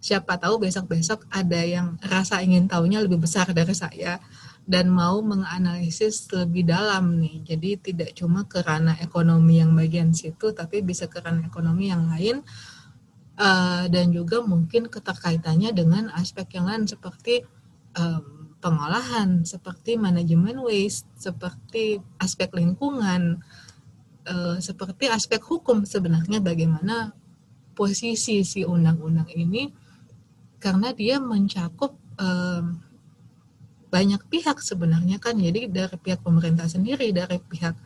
siapa 0.04 0.36
tahu 0.36 0.68
besok-besok 0.68 1.30
ada 1.32 1.62
yang 1.64 1.96
rasa 2.04 2.44
ingin 2.44 2.68
tahunya 2.68 3.06
lebih 3.06 3.24
besar 3.24 3.48
dari 3.56 3.72
saya 3.72 4.20
dan 4.64 4.88
mau 4.88 5.20
menganalisis 5.20 6.32
lebih 6.32 6.64
dalam 6.64 7.20
nih. 7.20 7.44
Jadi 7.44 7.70
tidak 7.92 8.16
cuma 8.16 8.48
ke 8.48 8.64
ranah 8.64 8.96
ekonomi 9.04 9.60
yang 9.60 9.76
bagian 9.76 10.16
situ, 10.16 10.56
tapi 10.56 10.80
bisa 10.80 11.12
ke 11.12 11.20
ranah 11.20 11.44
ekonomi 11.44 11.92
yang 11.92 12.08
lain 12.08 12.40
uh, 13.38 13.86
dan 13.92 14.16
juga 14.16 14.40
mungkin 14.40 14.88
keterkaitannya 14.88 15.76
dengan 15.76 16.08
aspek 16.16 16.56
yang 16.56 16.72
lain 16.72 16.88
seperti 16.88 17.44
um, 18.00 18.56
pengolahan, 18.64 19.44
seperti 19.44 20.00
manajemen 20.00 20.64
waste, 20.64 21.12
seperti 21.20 22.00
aspek 22.16 22.48
lingkungan, 22.56 23.44
uh, 24.28 24.58
seperti 24.64 25.12
aspek 25.12 25.44
hukum 25.44 25.84
sebenarnya 25.84 26.40
bagaimana 26.40 27.12
posisi 27.76 28.46
si 28.46 28.62
undang-undang 28.64 29.28
ini 29.34 29.68
karena 30.62 30.96
dia 30.96 31.20
mencakup 31.20 31.98
um, 32.16 32.80
banyak 33.94 34.26
pihak 34.26 34.58
sebenarnya 34.58 35.22
kan. 35.22 35.38
Jadi 35.38 35.70
dari 35.70 35.98
pihak 36.02 36.26
pemerintah 36.26 36.66
sendiri 36.66 37.14
dari 37.14 37.38
pihak 37.38 37.78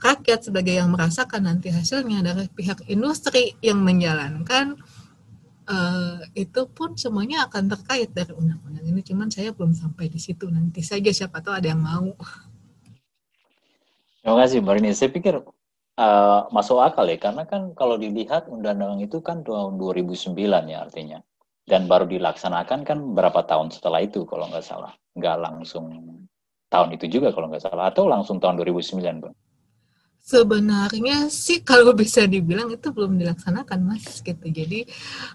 rakyat 0.00 0.48
sebagai 0.48 0.72
yang 0.80 0.88
merasakan 0.88 1.44
nanti 1.44 1.68
hasilnya 1.68 2.24
dari 2.24 2.48
pihak 2.48 2.88
industri 2.88 3.52
yang 3.60 3.84
menjalankan 3.84 4.80
uh, 5.68 6.24
itu 6.32 6.64
pun 6.72 6.96
semuanya 6.96 7.44
akan 7.44 7.68
terkait 7.68 8.16
dari 8.16 8.32
undang-undang 8.32 8.88
ini. 8.88 9.04
Cuman 9.04 9.28
saya 9.28 9.52
belum 9.52 9.76
sampai 9.76 10.08
di 10.08 10.16
situ. 10.16 10.48
Nanti 10.48 10.80
saja 10.80 11.12
siapa 11.12 11.44
tahu 11.44 11.52
ada 11.52 11.68
yang 11.68 11.84
mau. 11.84 12.16
Terima 14.24 14.36
kasih 14.42 14.58
Mbak 14.64 14.96
saya 14.96 15.10
pikir 15.12 15.34
uh, 16.00 16.40
masuk 16.48 16.80
akal 16.80 17.04
ya. 17.12 17.20
Karena 17.20 17.44
kan 17.44 17.76
kalau 17.76 18.00
dilihat 18.00 18.48
undang-undang 18.48 19.04
itu 19.04 19.20
kan 19.20 19.44
tahun 19.44 19.76
2009 19.76 20.32
ya 20.72 20.80
artinya 20.80 21.20
dan 21.66 21.90
baru 21.90 22.06
dilaksanakan 22.06 22.86
kan 22.86 22.98
berapa 23.10 23.42
tahun 23.42 23.74
setelah 23.74 24.06
itu 24.06 24.22
kalau 24.22 24.46
nggak 24.46 24.62
salah. 24.62 24.94
Nggak 25.18 25.36
langsung 25.42 25.86
tahun 26.70 26.94
itu 26.94 27.10
juga 27.10 27.34
kalau 27.34 27.50
nggak 27.50 27.66
salah. 27.66 27.90
Atau 27.90 28.06
langsung 28.06 28.38
tahun 28.38 28.62
2009 28.62 29.02
bang? 29.02 29.34
Sebenarnya 30.22 31.26
sih 31.26 31.66
kalau 31.66 31.90
bisa 32.02 32.22
dibilang 32.30 32.70
itu 32.70 32.94
belum 32.94 33.18
dilaksanakan 33.18 33.82
mas 33.82 34.22
gitu. 34.22 34.46
Jadi 34.46 34.86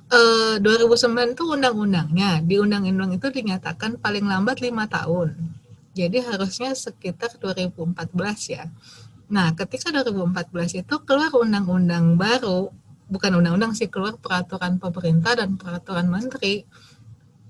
eh, 0.08 0.56
2009 0.64 1.36
itu 1.36 1.44
undang-undangnya. 1.52 2.40
Di 2.40 2.56
undang-undang 2.64 3.12
itu 3.12 3.28
dinyatakan 3.28 4.00
paling 4.00 4.24
lambat 4.24 4.64
lima 4.64 4.88
tahun. 4.88 5.36
Jadi 5.92 6.24
harusnya 6.24 6.72
sekitar 6.72 7.36
2014 7.44 8.56
ya. 8.56 8.72
Nah 9.28 9.52
ketika 9.52 9.92
2014 9.92 10.80
itu 10.80 10.96
keluar 11.04 11.36
undang-undang 11.36 12.16
baru 12.16 12.72
bukan 13.12 13.44
undang-undang 13.44 13.76
sih 13.76 13.92
keluar 13.92 14.16
peraturan 14.16 14.80
pemerintah 14.80 15.36
dan 15.36 15.60
peraturan 15.60 16.08
menteri 16.08 16.64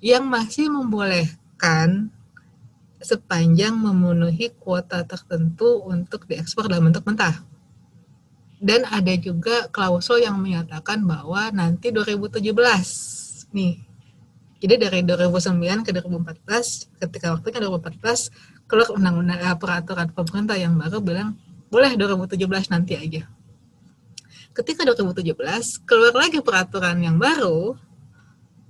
yang 0.02 0.26
masih 0.26 0.74
membolehkan 0.74 2.10
sepanjang 2.98 3.78
memenuhi 3.78 4.50
kuota 4.58 5.06
tertentu 5.06 5.86
untuk 5.86 6.26
diekspor 6.26 6.66
dalam 6.66 6.90
bentuk 6.90 7.06
mentah. 7.06 7.46
Dan 8.62 8.86
ada 8.90 9.14
juga 9.18 9.70
klausul 9.70 10.22
yang 10.22 10.38
menyatakan 10.38 11.02
bahwa 11.06 11.50
nanti 11.54 11.90
2017 11.94 13.54
nih. 13.54 13.78
Jadi 14.62 14.76
dari 14.78 15.02
2009 15.02 15.82
ke 15.82 15.90
2014 15.90 17.02
ketika 17.02 17.34
waktunya 17.34 17.66
2014 17.66 18.70
keluar 18.70 18.94
undang-undang 18.94 19.42
eh, 19.42 19.58
peraturan 19.58 20.14
pemerintah 20.14 20.54
yang 20.54 20.78
baru 20.78 21.02
bilang 21.02 21.34
boleh 21.74 21.98
2017 21.98 22.70
nanti 22.70 22.94
aja 22.94 23.26
ketika 24.52 24.84
2017 24.84 25.88
keluar 25.88 26.14
lagi 26.16 26.44
peraturan 26.44 27.00
yang 27.00 27.16
baru 27.16 27.80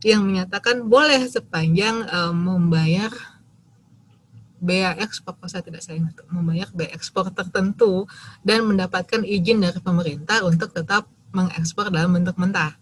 yang 0.01 0.25
menyatakan 0.25 0.85
boleh 0.85 1.21
sepanjang 1.29 2.05
um, 2.09 2.33
membayar 2.33 3.13
bea 4.61 4.93
ekspor 5.01 5.33
kalau 5.41 5.49
saya 5.49 5.65
tidak 5.65 5.81
salah 5.81 6.13
membayar 6.29 6.69
bea 6.69 6.93
ekspor 6.93 7.33
tertentu 7.33 8.05
dan 8.45 8.61
mendapatkan 8.65 9.25
izin 9.25 9.61
dari 9.61 9.81
pemerintah 9.81 10.45
untuk 10.45 10.69
tetap 10.69 11.09
mengekspor 11.33 11.89
dalam 11.89 12.13
bentuk 12.13 12.37
mentah. 12.37 12.77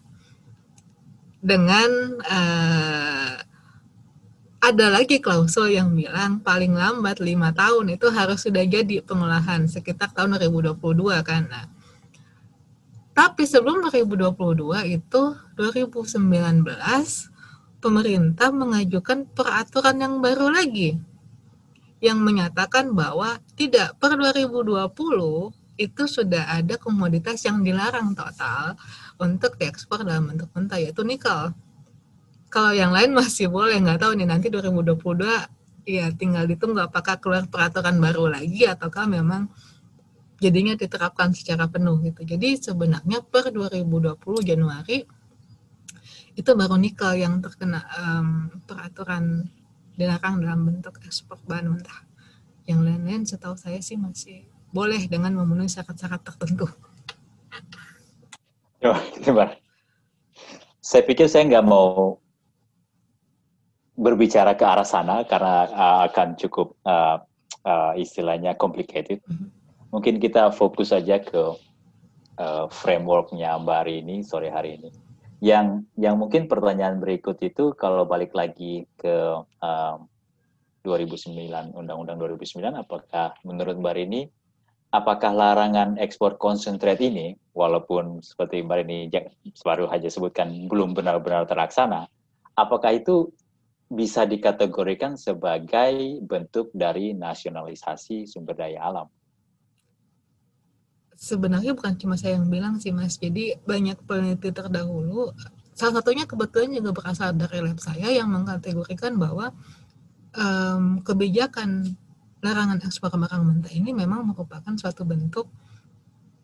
Dengan 1.40 2.20
uh, 2.20 3.32
ada 4.60 4.86
lagi 4.92 5.24
klausul 5.24 5.72
yang 5.72 5.96
bilang 5.96 6.44
paling 6.44 6.76
lambat 6.76 7.16
lima 7.24 7.48
tahun 7.56 7.96
itu 7.96 8.12
harus 8.12 8.44
sudah 8.44 8.60
jadi 8.68 9.00
pengolahan 9.00 9.64
sekitar 9.64 10.12
tahun 10.12 10.36
2022 10.36 10.76
kan. 11.24 11.48
Nah, 11.48 11.64
tapi 13.20 13.44
sebelum 13.44 13.84
2022 13.84 14.96
itu 14.96 15.22
2019 15.60 16.64
pemerintah 17.84 18.48
mengajukan 18.48 19.28
peraturan 19.36 20.00
yang 20.00 20.14
baru 20.24 20.48
lagi 20.48 20.96
yang 22.00 22.16
menyatakan 22.24 22.96
bahwa 22.96 23.36
tidak 23.60 23.92
per 24.00 24.16
2020 24.16 24.88
itu 25.76 26.02
sudah 26.08 26.48
ada 26.48 26.80
komoditas 26.80 27.44
yang 27.44 27.60
dilarang 27.60 28.16
total 28.16 28.72
untuk 29.20 29.60
diekspor 29.60 30.00
dalam 30.00 30.32
bentuk 30.32 30.48
mentah 30.56 30.80
yaitu 30.80 31.04
nikel. 31.04 31.52
Kalau 32.48 32.72
yang 32.72 32.88
lain 32.88 33.12
masih 33.12 33.52
boleh 33.52 33.76
nggak 33.84 34.00
tahu 34.00 34.16
nih 34.16 34.32
nanti 34.32 34.48
2022 34.48 34.96
ya 35.84 36.08
tinggal 36.16 36.48
ditunggu 36.48 36.88
apakah 36.88 37.20
keluar 37.20 37.44
peraturan 37.52 38.00
baru 38.00 38.32
lagi 38.32 38.64
ataukah 38.64 39.04
memang 39.04 39.52
jadinya 40.40 40.74
diterapkan 40.74 41.36
secara 41.36 41.68
penuh 41.68 42.00
gitu. 42.00 42.24
Jadi 42.24 42.56
sebenarnya 42.56 43.20
per 43.20 43.52
2020 43.52 44.16
Januari 44.40 45.04
itu 46.34 46.50
baru 46.56 46.80
nikel 46.80 47.20
yang 47.20 47.44
terkena 47.44 47.84
um, 48.00 48.48
peraturan 48.64 49.44
dilarang 50.00 50.40
dalam 50.40 50.64
bentuk 50.64 50.96
ekspor 51.04 51.36
bahan 51.44 51.76
mentah. 51.76 52.00
Yang 52.64 52.80
lain-lain 52.88 53.22
setahu 53.28 53.54
saya 53.60 53.84
sih 53.84 54.00
masih 54.00 54.48
boleh 54.72 55.04
dengan 55.04 55.36
memenuhi 55.36 55.68
syarat-syarat 55.68 56.24
tertentu. 56.24 56.66
Oh, 58.80 58.96
Saya 60.80 61.02
pikir 61.04 61.28
saya 61.28 61.44
nggak 61.44 61.68
mau 61.68 62.16
berbicara 63.92 64.56
ke 64.56 64.64
arah 64.64 64.88
sana 64.88 65.20
karena 65.28 65.68
uh, 65.68 66.00
akan 66.08 66.32
cukup 66.40 66.72
uh, 66.88 67.20
uh, 67.68 67.92
istilahnya 68.00 68.56
complicated. 68.56 69.20
Mm 69.28 69.36
-hmm. 69.36 69.59
Mungkin 69.90 70.22
kita 70.22 70.54
fokus 70.54 70.94
saja 70.94 71.18
ke 71.18 71.54
uh, 72.38 72.66
frameworknya 72.70 73.58
Mbak 73.58 73.76
hari 73.76 73.94
ini 74.02 74.22
sore 74.22 74.50
hari 74.50 74.78
ini. 74.78 74.90
Yang 75.40 75.88
yang 75.96 76.16
mungkin 76.20 76.46
pertanyaan 76.46 77.00
berikut 77.00 77.40
itu 77.42 77.72
kalau 77.74 78.04
balik 78.06 78.34
lagi 78.36 78.86
ke 79.00 79.40
uh, 79.42 79.96
2009 80.84 81.76
Undang-Undang 81.76 82.16
2009, 82.38 82.72
apakah 82.76 83.36
menurut 83.44 83.76
Mbak 83.76 83.94
Rini 83.96 84.22
apakah 84.90 85.30
larangan 85.32 85.96
ekspor 86.02 86.36
konsentrat 86.36 86.98
ini, 86.98 87.38
walaupun 87.54 88.22
seperti 88.22 88.62
Mbak 88.62 88.76
Rini 88.84 88.98
baru 89.62 89.86
saja 89.86 90.08
sebutkan 90.10 90.66
belum 90.66 90.94
benar-benar 90.94 91.46
terlaksana, 91.46 92.10
apakah 92.58 92.98
itu 92.98 93.30
bisa 93.90 94.22
dikategorikan 94.22 95.18
sebagai 95.18 96.22
bentuk 96.22 96.70
dari 96.70 97.10
nasionalisasi 97.10 98.26
sumber 98.26 98.54
daya 98.54 98.86
alam. 98.86 99.10
Sebenarnya 101.20 101.76
bukan 101.76 102.00
cuma 102.00 102.16
saya 102.16 102.40
yang 102.40 102.48
bilang 102.48 102.80
sih 102.80 102.96
Mas, 102.96 103.20
jadi 103.20 103.60
banyak 103.68 104.08
peneliti 104.08 104.56
terdahulu, 104.56 105.36
salah 105.76 106.00
satunya 106.00 106.24
kebetulan 106.24 106.72
juga 106.72 106.96
berasal 106.96 107.36
dari 107.36 107.60
lab 107.60 107.76
saya 107.76 108.08
yang 108.08 108.32
mengkategorikan 108.32 109.20
bahwa 109.20 109.52
um, 110.32 111.04
kebijakan 111.04 111.92
larangan 112.40 112.80
ekspor 112.80 113.12
barang 113.12 113.42
mentah 113.44 113.68
ini 113.68 113.92
memang 113.92 114.32
merupakan 114.32 114.72
suatu 114.80 115.04
bentuk 115.04 115.44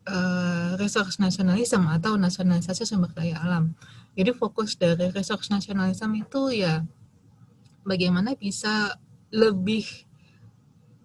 uh, 0.05 0.77
resource 0.77 1.17
nasionalisme 1.17 1.89
atau 1.89 2.13
nasionalisasi 2.13 2.85
sumber 2.85 3.09
daya 3.17 3.41
alam. 3.41 3.73
Jadi 4.13 4.29
fokus 4.33 4.77
dari 4.77 5.09
resource 5.09 5.49
nasionalisme 5.49 6.13
itu 6.21 6.53
ya 6.53 6.85
bagaimana 7.81 8.37
bisa 8.37 8.93
lebih 9.33 10.06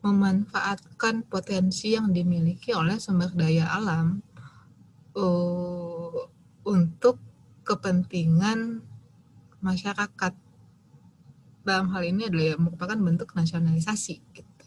memanfaatkan 0.03 1.23
potensi 1.31 1.95
yang 1.95 2.11
dimiliki 2.11 2.75
oleh 2.75 2.99
sumber 2.99 3.31
daya 3.33 3.71
alam 3.71 4.19
uh, 5.15 6.27
untuk 6.67 7.23
kepentingan 7.63 8.83
masyarakat. 9.63 10.35
Dalam 11.63 11.95
hal 11.95 12.03
ini 12.03 12.27
adalah 12.27 12.59
merupakan 12.59 12.99
bentuk 12.99 13.31
nasionalisasi. 13.39 14.19
Gitu. 14.35 14.67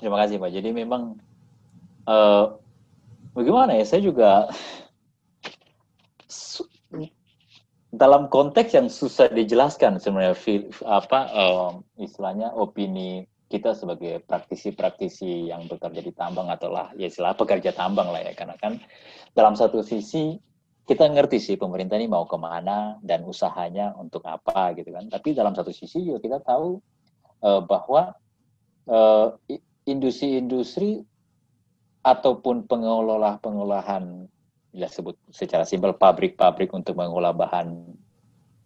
Terima 0.00 0.24
kasih 0.24 0.40
Pak. 0.40 0.50
Jadi 0.52 0.72
memang 0.72 1.20
uh, 2.08 2.56
bagaimana 3.36 3.76
ya? 3.76 3.84
Saya 3.84 4.00
juga 4.00 4.48
dalam 7.94 8.26
konteks 8.26 8.74
yang 8.74 8.90
susah 8.90 9.30
dijelaskan 9.30 10.02
sebenarnya 10.02 10.34
apa 10.86 11.30
um, 11.30 11.72
istilahnya 11.98 12.50
opini 12.54 13.26
kita 13.46 13.70
sebagai 13.76 14.18
praktisi-praktisi 14.26 15.52
yang 15.52 15.70
bekerja 15.70 16.02
di 16.02 16.10
tambang 16.10 16.50
atau 16.50 16.74
lah 16.74 16.90
ya 16.98 17.06
istilah 17.06 17.38
pekerja 17.38 17.70
tambang 17.70 18.10
lah 18.10 18.20
ya. 18.24 18.34
Karena 18.34 18.58
kan 18.58 18.82
dalam 19.30 19.54
satu 19.54 19.84
sisi 19.86 20.34
kita 20.84 21.06
ngerti 21.06 21.38
sih 21.40 21.56
pemerintah 21.56 21.96
ini 21.96 22.10
mau 22.10 22.26
ke 22.26 22.36
mana 22.36 22.98
dan 23.00 23.22
usahanya 23.24 23.94
untuk 23.94 24.26
apa 24.26 24.74
gitu 24.74 24.90
kan. 24.90 25.06
Tapi 25.06 25.32
dalam 25.32 25.54
satu 25.54 25.70
sisi 25.70 26.02
juga 26.02 26.18
kita 26.18 26.38
tahu 26.42 26.82
uh, 27.46 27.62
bahwa 27.62 28.12
uh, 28.90 29.38
industri-industri 29.86 31.04
ataupun 32.04 32.68
pengelola-pengolahan 32.68 34.28
ya 34.74 34.90
sebut 34.90 35.14
secara 35.30 35.62
simpel 35.62 35.94
pabrik-pabrik 35.94 36.74
untuk 36.74 36.98
mengolah 36.98 37.30
bahan 37.30 37.94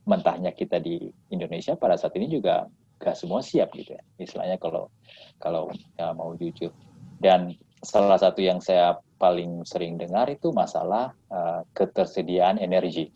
mentahnya 0.09 0.57
kita 0.57 0.81
di 0.81 1.13
Indonesia 1.29 1.77
pada 1.77 2.01
saat 2.01 2.17
ini 2.17 2.33
juga 2.33 2.65
gak 2.97 3.15
semua 3.15 3.45
siap 3.45 3.77
gitu 3.77 3.93
ya. 3.93 4.03
Istilahnya 4.17 4.57
kalau 4.57 4.89
kalau 5.37 5.69
ya 6.01 6.17
mau 6.17 6.33
jujur. 6.35 6.73
Dan 7.21 7.53
salah 7.85 8.17
satu 8.17 8.41
yang 8.41 8.59
saya 8.65 8.97
paling 9.21 9.63
sering 9.69 10.01
dengar 10.01 10.33
itu 10.33 10.49
masalah 10.51 11.13
uh, 11.29 11.61
ketersediaan 11.77 12.57
energi. 12.57 13.13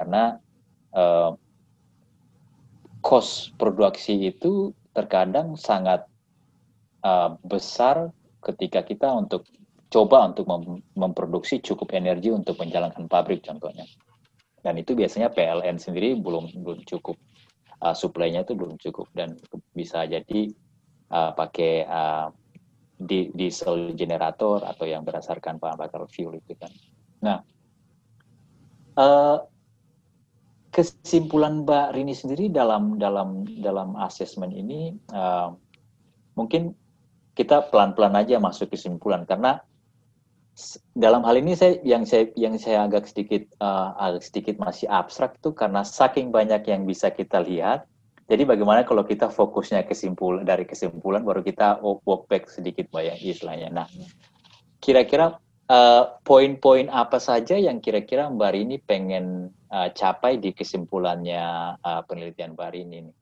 Karena 0.00 0.40
uh, 0.96 1.36
cost 3.04 3.52
produksi 3.60 4.32
itu 4.32 4.72
terkadang 4.96 5.54
sangat 5.60 6.08
uh, 7.04 7.36
besar 7.44 8.10
ketika 8.42 8.80
kita 8.82 9.12
untuk 9.12 9.44
coba 9.88 10.28
untuk 10.28 10.44
mem 10.44 10.84
memproduksi 10.92 11.64
cukup 11.64 11.96
energi 11.96 12.28
untuk 12.28 12.60
menjalankan 12.60 13.08
pabrik 13.08 13.44
contohnya. 13.44 13.88
Dan 14.60 14.76
itu 14.76 14.92
biasanya 14.92 15.32
PLN 15.32 15.80
sendiri 15.80 16.18
belum 16.18 16.60
belum 16.60 16.84
cukup 16.84 17.16
uh, 17.80 17.94
suplainya 17.96 18.44
itu 18.44 18.52
belum 18.58 18.76
cukup 18.76 19.08
dan 19.16 19.38
bisa 19.72 20.04
jadi 20.04 20.52
uh, 21.08 21.32
pakai 21.32 21.88
uh, 21.88 22.28
di 22.98 23.30
diesel 23.30 23.94
generator 23.94 24.66
atau 24.66 24.84
yang 24.84 25.06
berdasarkan 25.06 25.62
bahan 25.62 25.78
bakar 25.78 26.02
fuel 26.10 26.34
itu 26.34 26.58
kan. 26.58 26.72
Nah, 27.22 27.38
uh, 28.98 29.38
kesimpulan 30.74 31.62
Mbak 31.62 31.94
Rini 31.94 32.12
sendiri 32.12 32.50
dalam 32.50 32.98
dalam 32.98 33.46
dalam 33.62 33.94
asesmen 33.96 34.50
ini 34.50 34.98
uh, 35.14 35.54
mungkin 36.34 36.74
kita 37.38 37.70
pelan-pelan 37.70 38.18
aja 38.18 38.42
masuk 38.42 38.74
kesimpulan 38.74 39.22
karena 39.22 39.62
dalam 40.98 41.22
hal 41.22 41.38
ini 41.38 41.54
saya 41.54 41.78
yang 41.86 42.02
saya 42.02 42.34
yang 42.34 42.58
saya 42.58 42.82
agak 42.90 43.06
sedikit 43.06 43.46
uh, 43.62 43.94
agak 43.94 44.26
sedikit 44.26 44.54
masih 44.58 44.90
abstrak 44.90 45.38
itu 45.38 45.54
karena 45.54 45.86
saking 45.86 46.34
banyak 46.34 46.66
yang 46.66 46.82
bisa 46.82 47.14
kita 47.14 47.38
lihat. 47.42 47.86
Jadi 48.28 48.44
bagaimana 48.44 48.84
kalau 48.84 49.08
kita 49.08 49.32
fokusnya 49.32 49.88
kesimpulan 49.88 50.44
dari 50.44 50.68
kesimpulan 50.68 51.24
baru 51.24 51.40
kita 51.40 51.80
walk 51.80 52.28
back 52.28 52.50
sedikit 52.50 52.90
banyak 52.92 53.16
istilahnya. 53.24 53.72
Nah, 53.72 53.86
kira-kira 54.84 55.40
uh, 55.70 56.02
poin-poin 56.26 56.92
apa 56.92 57.16
saja 57.22 57.56
yang 57.56 57.80
kira-kira 57.80 58.28
Mbak 58.28 58.50
Rini 58.52 58.76
pengen 58.84 59.48
uh, 59.72 59.88
capai 59.96 60.36
di 60.36 60.52
kesimpulannya 60.52 61.78
uh, 61.80 62.02
penelitian 62.04 62.52
Mbak 62.52 62.70
Rini 62.74 62.96
ini? 63.06 63.12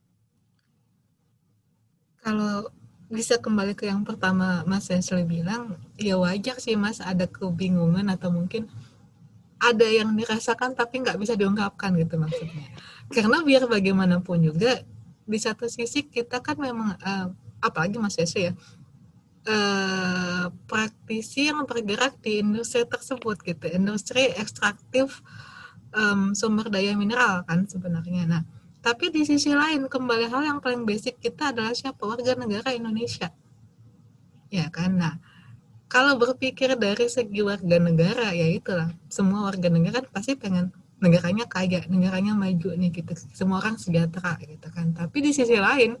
Kalau 2.19 2.67
bisa 3.07 3.39
kembali 3.39 3.71
ke 3.71 3.87
yang 3.87 4.03
pertama 4.03 4.67
Mas 4.67 4.91
Wesley 4.91 5.23
bilang, 5.23 5.79
ya 5.95 6.19
wajar 6.19 6.59
sih 6.59 6.75
Mas 6.75 6.99
ada 6.99 7.23
kebingungan 7.23 8.07
atau 8.11 8.31
mungkin 8.31 8.67
ada 9.57 9.87
yang 9.87 10.13
dirasakan 10.13 10.77
tapi 10.77 11.01
nggak 11.01 11.17
bisa 11.17 11.33
diungkapkan 11.33 11.95
gitu 11.95 12.19
maksudnya. 12.19 12.67
Karena 13.09 13.41
biar 13.41 13.65
bagaimanapun 13.65 14.43
juga 14.43 14.83
di 15.27 15.39
satu 15.39 15.71
sisi 15.71 16.07
kita 16.07 16.43
kan 16.43 16.59
memang 16.59 16.99
uh, 16.99 17.27
apalagi 17.63 17.95
Mas 17.95 18.19
Wesley 18.19 18.51
ya 18.51 18.53
uh, 19.47 20.45
praktisi 20.67 21.47
yang 21.47 21.63
bergerak 21.63 22.19
di 22.19 22.43
industri 22.43 22.83
tersebut 22.83 23.39
gitu, 23.41 23.65
industri 23.71 24.35
ekstraktif 24.35 25.23
um, 25.95 26.35
sumber 26.35 26.67
daya 26.67 26.93
mineral 26.93 27.47
kan 27.47 27.63
sebenarnya. 27.65 28.27
Nah, 28.27 28.43
tapi 28.87 29.11
di 29.11 29.27
sisi 29.27 29.51
lain, 29.51 29.91
kembali 29.91 30.31
hal 30.31 30.47
yang 30.47 30.59
paling 30.63 30.87
basic 30.87 31.19
kita 31.19 31.51
adalah 31.51 31.75
siapa? 31.75 31.99
Warga 32.07 32.39
negara 32.39 32.71
Indonesia. 32.71 33.35
Ya 34.47 34.71
kan? 34.71 34.95
Nah, 34.95 35.19
kalau 35.91 36.15
berpikir 36.15 36.71
dari 36.79 37.11
segi 37.11 37.43
warga 37.43 37.83
negara, 37.83 38.31
ya 38.31 38.47
itulah. 38.47 38.95
Semua 39.11 39.51
warga 39.51 39.67
negara 39.67 39.99
kan 39.99 40.07
pasti 40.15 40.39
pengen 40.39 40.71
negaranya 41.03 41.43
kaya, 41.51 41.83
negaranya 41.91 42.31
maju 42.31 42.79
nih 42.79 42.95
gitu. 42.95 43.11
Semua 43.35 43.59
orang 43.59 43.75
sejahtera 43.75 44.39
gitu 44.39 44.71
kan. 44.71 44.95
Tapi 44.95 45.19
di 45.19 45.35
sisi 45.35 45.59
lain, 45.59 45.99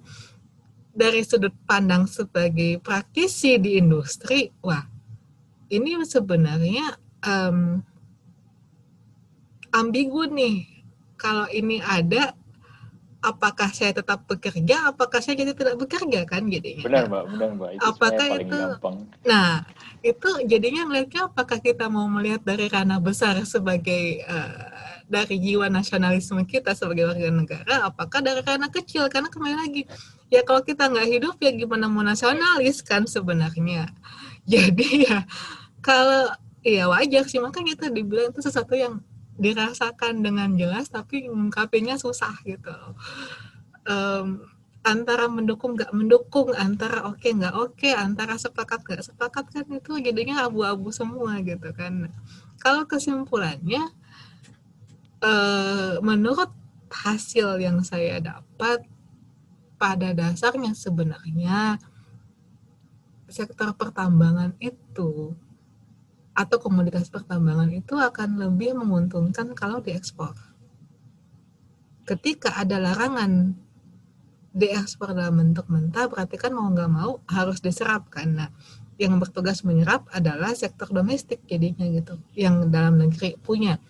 dari 0.95 1.27
sudut 1.27 1.51
pandang 1.67 2.07
sebagai 2.07 2.79
praktisi 2.79 3.59
di 3.59 3.75
industri, 3.83 4.47
wah, 4.63 4.87
ini 5.67 5.91
sebenarnya 6.07 6.95
um, 7.27 7.83
ambigu 9.75 10.23
nih. 10.31 10.87
Kalau 11.19 11.51
ini 11.51 11.83
ada, 11.83 12.31
apakah 13.27 13.69
saya 13.75 13.91
tetap 13.91 14.23
bekerja, 14.23 14.91
apakah 14.91 15.19
saya 15.19 15.43
jadi 15.43 15.51
tidak 15.51 15.75
bekerja 15.75 16.23
kan 16.23 16.47
jadinya. 16.47 16.83
Benar 16.87 17.03
mbak, 17.11 17.23
benar 17.35 17.49
mbak. 17.59 17.69
Itu 17.75 17.83
apakah 17.83 18.27
paling 18.31 18.47
itu, 18.47 18.57
gampang. 18.57 18.95
Nah, 19.27 19.49
itu 19.99 20.29
jadinya 20.47 20.83
melihatnya 20.87 21.21
apakah 21.27 21.59
kita 21.59 21.85
mau 21.91 22.07
melihat 22.07 22.41
dari 22.47 22.71
ranah 22.71 23.03
besar 23.03 23.35
sebagai 23.43 24.23
uh, 24.23 24.71
dari 25.07 25.35
jiwa 25.39 25.67
nasionalisme 25.67 26.43
kita 26.47 26.71
sebagai 26.71 27.07
warga 27.11 27.29
negara, 27.31 27.75
apakah 27.87 28.19
dari 28.23 28.39
ranah 28.43 28.71
kecil? 28.71 29.11
Karena 29.11 29.27
kembali 29.27 29.55
lagi, 29.55 29.83
ya 30.31 30.43
kalau 30.47 30.63
kita 30.63 30.87
nggak 30.87 31.07
hidup 31.07 31.35
ya 31.43 31.51
gimana 31.51 31.91
mau 31.91 32.03
nasionalis 32.03 32.79
kan 32.83 33.03
sebenarnya. 33.03 33.91
Jadi 34.51 35.03
ya 35.03 35.27
kalau 35.83 36.31
ya 36.63 36.87
wajar 36.87 37.23
sih 37.27 37.39
makanya 37.39 37.75
itu 37.75 37.85
dibilang 37.91 38.31
itu 38.31 38.39
sesuatu 38.43 38.75
yang 38.75 39.03
dirasakan 39.37 40.25
dengan 40.25 40.53
jelas 40.57 40.89
tapi 40.89 41.29
mengungkapinya 41.29 41.95
susah 41.95 42.33
gitu. 42.43 42.73
Um, 43.87 44.43
antara 44.83 45.27
mendukung 45.27 45.75
nggak 45.75 45.91
mendukung 45.91 46.55
antara 46.55 47.07
oke 47.07 47.19
okay, 47.19 47.31
nggak 47.35 47.55
oke 47.55 47.75
okay, 47.75 47.93
antara 47.95 48.39
sepakat 48.39 48.83
nggak 48.83 49.03
sepakat 49.03 49.45
kan 49.51 49.65
itu 49.69 49.99
jadinya 49.99 50.47
abu-abu 50.47 50.89
semua 50.89 51.37
gitu 51.45 51.69
kan. 51.75 52.09
Kalau 52.57 52.89
kesimpulannya 52.89 53.93
uh, 55.21 56.01
menurut 56.01 56.49
hasil 56.89 57.59
yang 57.59 57.83
saya 57.83 58.23
dapat 58.23 58.87
pada 59.77 60.15
dasarnya 60.15 60.73
sebenarnya 60.73 61.77
sektor 63.27 63.75
pertambangan 63.75 64.55
itu 64.57 65.35
atau 66.37 66.61
komoditas 66.61 67.09
pertambangan 67.09 67.73
itu 67.73 67.97
akan 67.97 68.37
lebih 68.37 68.77
menguntungkan 68.77 69.57
kalau 69.57 69.81
diekspor. 69.81 70.37
Ketika 72.05 72.53
ada 72.53 72.77
larangan 72.77 73.57
diekspor 74.53 75.17
dalam 75.17 75.41
bentuk 75.41 75.65
mentah, 75.73 76.05
berarti 76.05 76.37
kan 76.37 76.53
mau 76.53 76.69
nggak 76.69 76.91
mau 76.93 77.25
harus 77.25 77.57
diserap. 77.57 78.13
Nah, 78.21 78.53
yang 79.01 79.17
bertugas 79.17 79.65
menyerap 79.65 80.05
adalah 80.13 80.53
sektor 80.53 80.93
domestik 80.93 81.41
jadinya 81.49 81.89
gitu, 81.89 82.21
yang 82.37 82.69
dalam 82.69 83.01
negeri 83.01 83.33
punya. 83.41 83.81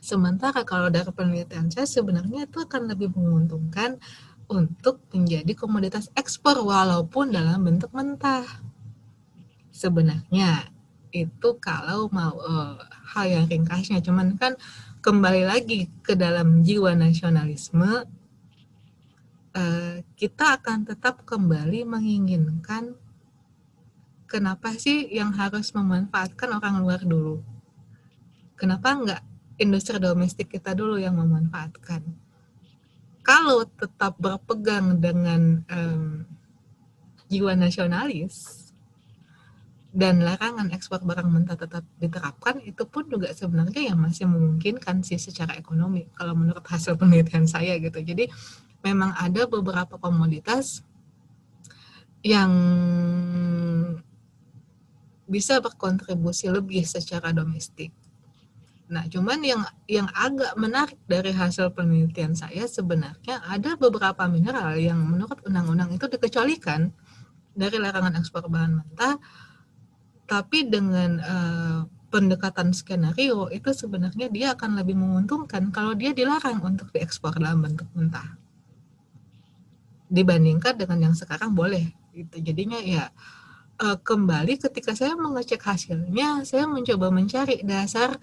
Sementara 0.00 0.64
kalau 0.64 0.88
dari 0.88 1.12
penelitian 1.12 1.68
saya 1.68 1.84
sebenarnya 1.84 2.48
itu 2.48 2.56
akan 2.56 2.88
lebih 2.88 3.12
menguntungkan 3.12 4.00
untuk 4.48 5.04
menjadi 5.12 5.52
komoditas 5.52 6.08
ekspor 6.16 6.64
walaupun 6.64 7.36
dalam 7.36 7.60
bentuk 7.62 7.92
mentah. 7.92 8.48
Sebenarnya 9.70 10.79
itu 11.10 11.48
kalau 11.58 12.06
mau 12.10 12.34
uh, 12.38 12.78
hal 13.14 13.26
yang 13.26 13.44
ringkasnya. 13.46 14.02
Cuman 14.02 14.38
kan 14.38 14.54
kembali 15.02 15.46
lagi 15.46 15.90
ke 16.02 16.14
dalam 16.14 16.62
jiwa 16.62 16.94
nasionalisme 16.94 18.06
uh, 19.54 19.94
kita 20.14 20.60
akan 20.60 20.86
tetap 20.86 21.22
kembali 21.26 21.86
menginginkan 21.86 22.94
kenapa 24.30 24.76
sih 24.78 25.10
yang 25.10 25.34
harus 25.34 25.74
memanfaatkan 25.74 26.50
orang 26.54 26.78
luar 26.78 27.02
dulu? 27.02 27.42
Kenapa 28.54 28.94
enggak 28.94 29.22
industri 29.58 29.98
domestik 29.98 30.52
kita 30.52 30.76
dulu 30.76 31.00
yang 31.00 31.18
memanfaatkan? 31.18 32.04
Kalau 33.20 33.66
tetap 33.68 34.16
berpegang 34.16 34.96
dengan 34.96 35.64
um, 35.68 36.24
jiwa 37.30 37.54
nasionalis 37.54 38.69
dan 39.90 40.22
larangan 40.22 40.70
ekspor 40.70 41.02
barang 41.02 41.26
mentah 41.26 41.58
tetap 41.58 41.82
diterapkan 41.98 42.62
itu 42.62 42.86
pun 42.86 43.10
juga 43.10 43.34
sebenarnya 43.34 43.90
yang 43.90 43.98
masih 43.98 44.30
memungkinkan 44.30 45.02
sih 45.02 45.18
secara 45.18 45.58
ekonomi 45.58 46.06
kalau 46.14 46.38
menurut 46.38 46.62
hasil 46.62 46.94
penelitian 46.94 47.50
saya 47.50 47.74
gitu 47.82 47.98
jadi 47.98 48.30
memang 48.86 49.10
ada 49.18 49.50
beberapa 49.50 49.98
komoditas 49.98 50.86
yang 52.22 52.52
bisa 55.30 55.62
berkontribusi 55.62 56.50
lebih 56.50 56.82
secara 56.82 57.30
domestik. 57.30 57.94
Nah, 58.90 59.06
cuman 59.06 59.38
yang 59.46 59.62
yang 59.86 60.10
agak 60.10 60.58
menarik 60.58 60.98
dari 61.06 61.30
hasil 61.30 61.70
penelitian 61.70 62.34
saya 62.34 62.66
sebenarnya 62.66 63.38
ada 63.46 63.78
beberapa 63.78 64.26
mineral 64.26 64.74
yang 64.74 64.98
menurut 64.98 65.38
undang-undang 65.46 65.94
itu 65.94 66.10
dikecualikan 66.10 66.90
dari 67.54 67.78
larangan 67.78 68.18
ekspor 68.18 68.50
bahan 68.50 68.82
mentah 68.82 69.14
tapi 70.30 70.62
dengan 70.70 71.18
uh, 71.18 71.78
pendekatan 72.06 72.70
skenario 72.70 73.50
itu 73.50 73.74
sebenarnya 73.74 74.30
dia 74.30 74.54
akan 74.54 74.78
lebih 74.78 74.94
menguntungkan 74.94 75.74
kalau 75.74 75.98
dia 75.98 76.14
dilarang 76.14 76.62
untuk 76.62 76.94
diekspor 76.94 77.34
dalam 77.34 77.66
bentuk 77.66 77.90
mentah. 77.98 78.38
Dibandingkan 80.06 80.78
dengan 80.78 81.10
yang 81.10 81.14
sekarang 81.18 81.50
boleh 81.50 81.90
itu 82.14 82.38
jadinya 82.38 82.78
ya 82.78 83.10
uh, 83.82 83.98
kembali 83.98 84.54
ketika 84.58 84.94
saya 84.94 85.18
mengecek 85.18 85.62
hasilnya 85.66 86.46
saya 86.46 86.70
mencoba 86.70 87.10
mencari 87.10 87.66
dasar 87.66 88.14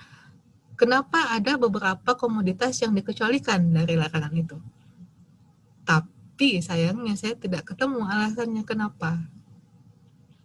kenapa 0.79 1.35
ada 1.35 1.59
beberapa 1.59 2.15
komoditas 2.15 2.79
yang 2.79 2.95
dikecualikan 2.95 3.67
dari 3.75 3.99
larangan 3.99 4.31
itu. 4.31 4.55
Tapi 5.83 6.63
sayangnya 6.63 7.19
saya 7.19 7.35
tidak 7.35 7.67
ketemu 7.67 7.99
alasannya 8.07 8.63
kenapa 8.63 9.36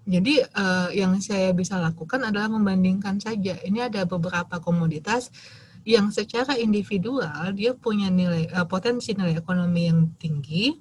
jadi 0.03 0.43
uh, 0.51 0.91
yang 0.91 1.15
saya 1.23 1.55
bisa 1.55 1.79
lakukan 1.79 2.27
adalah 2.27 2.51
membandingkan 2.51 3.23
saja. 3.23 3.55
Ini 3.63 3.87
ada 3.87 4.03
beberapa 4.03 4.59
komoditas 4.59 5.31
yang 5.87 6.11
secara 6.11 6.59
individual 6.59 7.55
dia 7.55 7.75
punya 7.75 8.11
nilai 8.11 8.51
uh, 8.51 8.67
potensi 8.67 9.15
nilai 9.15 9.39
ekonomi 9.39 9.87
yang 9.87 10.11
tinggi, 10.19 10.75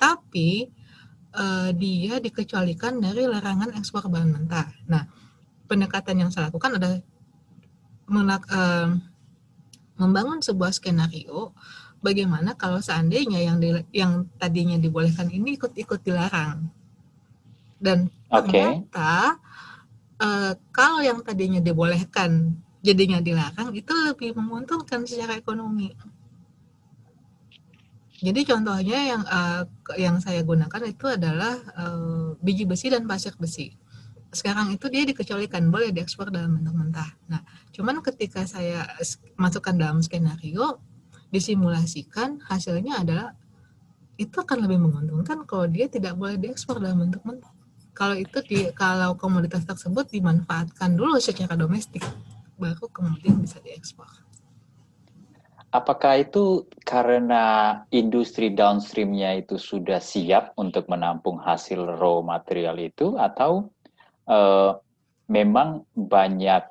tapi 0.00 0.72
uh, 1.36 1.68
dia 1.76 2.16
dikecualikan 2.16 2.96
dari 2.96 3.28
larangan 3.28 3.76
ekspor 3.76 4.08
bahan 4.08 4.40
mentah. 4.40 4.68
Nah, 4.88 5.04
pendekatan 5.68 6.24
yang 6.24 6.30
saya 6.32 6.48
lakukan 6.48 6.80
adalah 6.80 7.00
melak, 8.08 8.44
uh, 8.48 8.88
membangun 10.00 10.40
sebuah 10.40 10.72
skenario 10.72 11.52
bagaimana 12.00 12.56
kalau 12.56 12.80
seandainya 12.80 13.40
yang 13.40 13.60
di, 13.60 13.68
yang 13.92 14.32
tadinya 14.40 14.80
dibolehkan 14.80 15.28
ini 15.28 15.60
ikut-ikut 15.60 16.00
dilarang 16.00 16.81
dan 17.82 18.06
okay. 18.30 18.62
ternyata 18.62 19.42
uh, 20.22 20.52
kalau 20.70 21.02
yang 21.02 21.18
tadinya 21.26 21.58
dibolehkan 21.58 22.54
jadinya 22.82 23.18
dilarang 23.18 23.74
itu 23.74 23.90
lebih 23.90 24.38
menguntungkan 24.38 25.02
secara 25.02 25.38
ekonomi. 25.38 25.90
Jadi 28.22 28.46
contohnya 28.46 28.98
yang 29.02 29.22
uh, 29.26 29.66
yang 29.98 30.22
saya 30.22 30.46
gunakan 30.46 30.82
itu 30.86 31.10
adalah 31.10 31.58
uh, 31.74 32.38
biji 32.38 32.70
besi 32.70 32.86
dan 32.86 33.02
pasir 33.10 33.34
besi. 33.34 33.74
Sekarang 34.30 34.70
itu 34.70 34.86
dia 34.86 35.02
dikecualikan 35.02 35.68
boleh 35.74 35.90
diekspor 35.90 36.30
dalam 36.30 36.62
bentuk 36.62 36.74
mentah. 36.78 37.10
Nah, 37.26 37.42
cuman 37.74 37.98
ketika 38.00 38.46
saya 38.46 38.86
masukkan 39.34 39.74
dalam 39.74 39.98
skenario 40.06 40.78
disimulasikan 41.34 42.38
hasilnya 42.46 43.02
adalah 43.02 43.34
itu 44.16 44.38
akan 44.38 44.70
lebih 44.70 44.78
menguntungkan 44.78 45.42
kalau 45.42 45.66
dia 45.66 45.90
tidak 45.90 46.14
boleh 46.14 46.38
diekspor 46.38 46.78
dalam 46.78 47.02
bentuk 47.08 47.26
mentah 47.26 47.51
kalau 47.92 48.16
itu 48.16 48.38
di 48.44 48.72
kalau 48.72 49.14
komoditas 49.16 49.68
tersebut 49.68 50.08
dimanfaatkan 50.08 50.96
dulu 50.96 51.20
secara 51.20 51.54
domestik 51.54 52.02
baru 52.56 52.86
kemudian 52.88 53.42
bisa 53.42 53.58
diekspor. 53.60 54.08
Apakah 55.72 56.20
itu 56.20 56.68
karena 56.84 57.80
industri 57.88 58.52
downstreamnya 58.52 59.40
itu 59.40 59.56
sudah 59.56 60.04
siap 60.04 60.52
untuk 60.60 60.84
menampung 60.92 61.40
hasil 61.40 61.96
raw 61.96 62.20
material 62.20 62.76
itu 62.76 63.16
atau 63.16 63.72
uh, 64.28 64.76
memang 65.32 65.88
banyak 65.96 66.68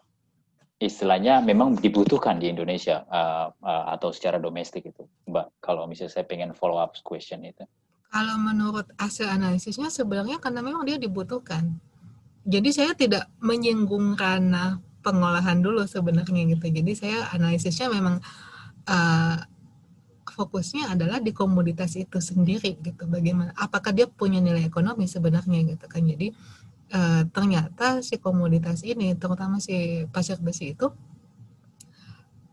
istilahnya 0.78 1.42
memang 1.42 1.78
dibutuhkan 1.78 2.38
di 2.38 2.50
Indonesia 2.50 3.02
uh, 3.10 3.50
uh, 3.62 3.86
atau 3.98 4.14
secara 4.14 4.38
domestik 4.38 4.90
itu, 4.90 5.06
Mbak? 5.26 5.62
Kalau 5.62 5.90
misalnya 5.90 6.22
saya 6.22 6.26
pengen 6.26 6.54
follow 6.54 6.78
up 6.78 6.94
question 7.02 7.42
itu. 7.42 7.66
Kalau 8.12 8.36
menurut 8.36 8.92
hasil 9.00 9.24
analisisnya 9.32 9.88
sebenarnya 9.88 10.44
karena 10.44 10.60
memang 10.60 10.84
dia 10.84 11.00
dibutuhkan. 11.00 11.80
Jadi 12.44 12.70
saya 12.76 12.92
tidak 12.92 13.32
menyinggung 13.40 14.20
karena 14.20 14.84
pengolahan 15.00 15.64
dulu 15.64 15.88
sebenarnya 15.88 16.52
gitu. 16.52 16.66
Jadi 16.68 16.92
saya 16.92 17.32
analisisnya 17.32 17.88
memang 17.88 18.20
uh, 18.92 19.38
fokusnya 20.28 20.92
adalah 20.92 21.24
di 21.24 21.32
komoditas 21.32 21.96
itu 21.96 22.20
sendiri 22.20 22.76
gitu. 22.84 23.08
Bagaimana? 23.08 23.56
Apakah 23.56 23.96
dia 23.96 24.12
punya 24.12 24.44
nilai 24.44 24.68
ekonomi 24.68 25.08
sebenarnya 25.08 25.64
gitu 25.72 25.86
kan? 25.88 26.04
Jadi 26.04 26.36
uh, 26.92 27.24
ternyata 27.32 28.04
si 28.04 28.20
komoditas 28.20 28.84
ini, 28.84 29.16
terutama 29.16 29.64
si 29.64 30.04
pasir 30.12 30.36
besi 30.44 30.76
itu 30.76 30.92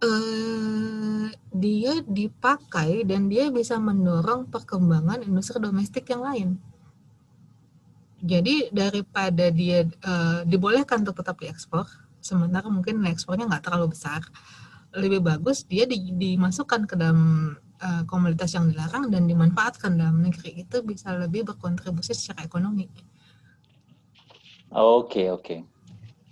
uh, 0.02 1.26
dia 1.50 1.92
dipakai 2.06 3.02
dan 3.02 3.26
dia 3.26 3.50
bisa 3.50 3.76
mendorong 3.80 4.46
perkembangan 4.46 5.26
industri 5.26 5.58
domestik 5.58 6.06
yang 6.10 6.22
lain. 6.22 6.48
Jadi 8.18 8.70
daripada 8.74 9.46
dia 9.54 9.86
uh, 10.02 10.42
dibolehkan 10.42 11.06
untuk 11.06 11.22
tetap 11.22 11.38
diekspor, 11.38 11.86
sementara 12.18 12.66
mungkin 12.66 13.06
ekspornya 13.06 13.46
nggak 13.46 13.70
terlalu 13.70 13.94
besar, 13.94 14.26
lebih 14.94 15.22
bagus 15.22 15.62
dia 15.62 15.86
di, 15.86 16.10
dimasukkan 16.10 16.90
ke 16.90 16.94
dalam 16.98 17.54
uh, 17.78 18.02
komoditas 18.10 18.58
yang 18.58 18.74
dilarang 18.74 19.06
dan 19.06 19.30
dimanfaatkan 19.30 19.94
dalam 19.94 20.18
negeri 20.18 20.66
itu 20.66 20.82
bisa 20.82 21.14
lebih 21.14 21.46
berkontribusi 21.46 22.10
secara 22.10 22.42
ekonomi. 22.42 22.90
Oke 24.68 24.74
okay, 24.74 25.26
oke. 25.30 25.42
Okay. 25.46 25.77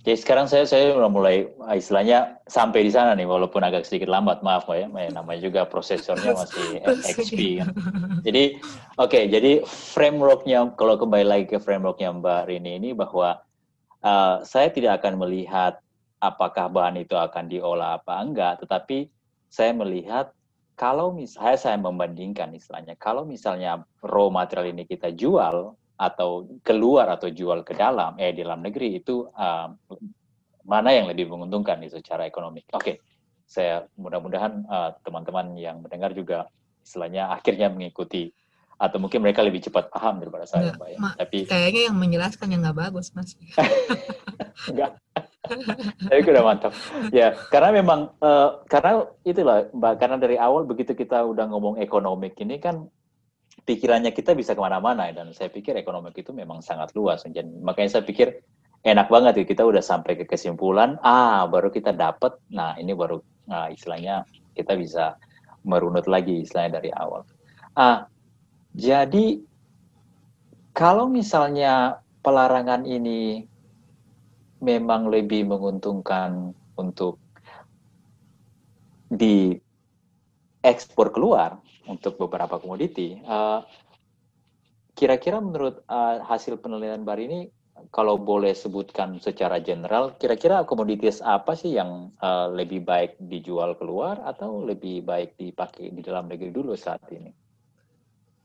Jadi 0.07 0.23
sekarang 0.23 0.47
saya 0.47 0.63
saya 0.71 0.95
udah 0.95 1.11
mulai 1.11 1.51
ah, 1.67 1.75
istilahnya 1.75 2.39
sampai 2.47 2.87
di 2.87 2.95
sana 2.95 3.19
nih 3.19 3.27
walaupun 3.27 3.59
agak 3.67 3.83
sedikit 3.83 4.07
lambat 4.07 4.39
maaf 4.39 4.71
ya, 4.71 4.87
namanya 4.87 5.43
juga 5.43 5.67
prosesornya 5.67 6.31
masih 6.31 6.79
XP 7.11 7.59
kan. 7.59 7.75
Jadi 8.23 8.63
oke 9.03 9.11
okay, 9.11 9.27
jadi 9.27 9.67
frameworknya 9.67 10.79
kalau 10.79 10.95
kembali 10.95 11.27
lagi 11.27 11.45
ke 11.51 11.59
frameworknya 11.59 12.23
Mbak 12.23 12.43
Rini 12.47 12.79
ini 12.79 12.91
bahwa 12.95 13.43
uh, 14.07 14.47
saya 14.47 14.71
tidak 14.71 15.03
akan 15.03 15.27
melihat 15.27 15.83
apakah 16.23 16.71
bahan 16.71 17.03
itu 17.03 17.19
akan 17.19 17.51
diolah 17.51 17.99
apa 17.99 18.23
enggak, 18.23 18.63
tetapi 18.63 19.11
saya 19.51 19.75
melihat 19.75 20.31
kalau 20.79 21.11
misalnya 21.11 21.59
saya 21.59 21.83
membandingkan 21.83 22.55
istilahnya 22.55 22.95
kalau 22.95 23.27
misalnya 23.27 23.83
raw 24.07 24.31
material 24.31 24.71
ini 24.71 24.87
kita 24.87 25.11
jual 25.11 25.75
atau 25.97 26.45
keluar 26.61 27.09
atau 27.09 27.33
jual 27.33 27.65
ke 27.65 27.73
dalam 27.73 28.21
eh 28.21 28.37
di 28.37 28.45
dalam 28.45 28.61
negeri 28.61 29.01
itu 29.01 29.25
uh, 29.33 29.69
mana 30.67 30.91
yang 30.93 31.09
lebih 31.09 31.31
menguntungkan 31.31 31.81
itu 31.81 31.97
secara 32.03 32.29
ekonomi. 32.29 32.61
Oke, 32.75 32.77
okay. 32.77 32.97
saya 33.49 33.87
mudah-mudahan 33.97 34.67
uh, 34.69 34.91
teman-teman 35.01 35.57
yang 35.57 35.81
mendengar 35.81 36.13
juga 36.13 36.51
istilahnya 36.85 37.33
akhirnya 37.33 37.73
mengikuti 37.73 38.31
atau 38.77 39.01
mungkin 39.01 39.25
mereka 39.25 39.41
lebih 39.41 39.65
cepat 39.65 39.89
paham 39.89 40.21
daripada 40.21 40.45
saya, 40.45 40.77
Mbak 40.77 40.89
ya. 40.93 40.99
Tapi 41.17 41.39
kayaknya 41.49 41.83
yang 41.89 41.97
menjelaskan 41.97 42.47
yang 42.53 42.61
nggak 42.61 42.77
bagus, 42.77 43.09
Mas. 43.17 43.33
Enggak. 44.71 45.01
Tapi 46.13 46.21
udah 46.29 46.45
mantap. 46.45 46.73
Ya, 47.09 47.33
karena 47.49 47.73
memang 47.73 48.13
uh, 48.21 48.61
karena 48.69 49.09
itulah 49.25 49.65
Mbak, 49.73 49.95
karena 49.97 50.17
dari 50.21 50.37
awal 50.37 50.69
begitu 50.69 50.93
kita 50.93 51.25
udah 51.25 51.49
ngomong 51.49 51.81
ekonomik 51.81 52.37
ini 52.37 52.61
kan 52.61 52.85
pikirannya 53.67 54.15
kita 54.15 54.33
bisa 54.39 54.55
ke 54.55 54.63
mana-mana 54.63 55.11
dan 55.11 55.35
saya 55.35 55.51
pikir 55.51 55.75
ekonomi 55.75 56.15
itu 56.15 56.31
memang 56.31 56.63
sangat 56.63 56.95
luas 56.95 57.27
dan 57.27 57.51
makanya 57.67 57.99
saya 57.99 58.05
pikir 58.07 58.41
enak 58.87 59.11
banget 59.11 59.43
ya 59.43 59.45
kita 59.45 59.67
udah 59.67 59.83
sampai 59.83 60.15
ke 60.15 60.25
kesimpulan 60.25 60.95
ah 61.03 61.43
baru 61.51 61.75
kita 61.75 61.91
dapat 61.91 62.39
nah 62.55 62.79
ini 62.79 62.95
baru 62.95 63.19
nah, 63.51 63.67
istilahnya 63.67 64.23
kita 64.55 64.79
bisa 64.79 65.19
merunut 65.67 66.07
lagi 66.07 66.47
istilahnya 66.47 66.79
dari 66.79 66.91
awal. 66.95 67.27
Ah 67.75 68.07
jadi 68.71 69.43
kalau 70.71 71.11
misalnya 71.11 71.99
pelarangan 72.23 72.87
ini 72.87 73.43
memang 74.63 75.11
lebih 75.11 75.43
menguntungkan 75.51 76.55
untuk 76.79 77.19
di 79.11 79.59
ekspor 80.63 81.11
keluar 81.11 81.59
untuk 81.87 82.21
beberapa 82.21 82.59
komoditi. 82.59 83.19
Uh, 83.25 83.63
kira-kira 84.97 85.39
menurut 85.39 85.83
uh, 85.87 86.23
hasil 86.25 86.59
penelitian 86.59 87.07
bar 87.07 87.21
ini, 87.21 87.51
kalau 87.93 88.17
boleh 88.17 88.57
sebutkan 88.57 89.21
secara 89.21 89.61
general, 89.61 90.17
kira-kira 90.17 90.65
komoditas 90.65 91.21
apa 91.21 91.53
sih 91.53 91.77
yang 91.77 92.11
uh, 92.25 92.49
lebih 92.49 92.83
baik 92.83 93.21
dijual 93.21 93.77
keluar 93.77 94.17
atau 94.25 94.65
lebih 94.65 95.05
baik 95.05 95.37
dipakai 95.37 95.93
di 95.93 96.01
dalam 96.01 96.27
negeri 96.27 96.51
dulu 96.51 96.73
saat 96.73 97.05
ini? 97.13 97.31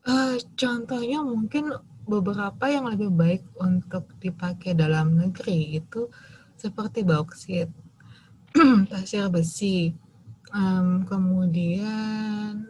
Uh, 0.04 0.36
contohnya 0.58 1.23
mungkin 1.23 1.71
beberapa 2.10 2.65
yang 2.67 2.89
lebih 2.89 3.13
baik 3.13 3.43
untuk 3.62 4.10
dipakai 4.19 4.73
dalam 4.73 5.15
negeri 5.15 5.80
itu 5.80 6.10
seperti 6.58 7.06
bauksit, 7.06 7.69
pasir 8.91 9.32
besi, 9.32 9.95
um, 10.51 11.08
kemudian 11.08 12.67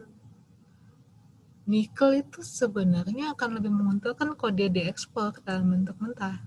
nikel 1.72 2.20
itu 2.20 2.44
sebenarnya 2.44 3.32
akan 3.32 3.56
lebih 3.56 3.72
menguntungkan 3.72 4.36
kalau 4.36 4.52
dia 4.52 4.68
diekspor 4.68 5.40
dalam 5.48 5.72
bentuk 5.72 5.96
mentah. 6.04 6.44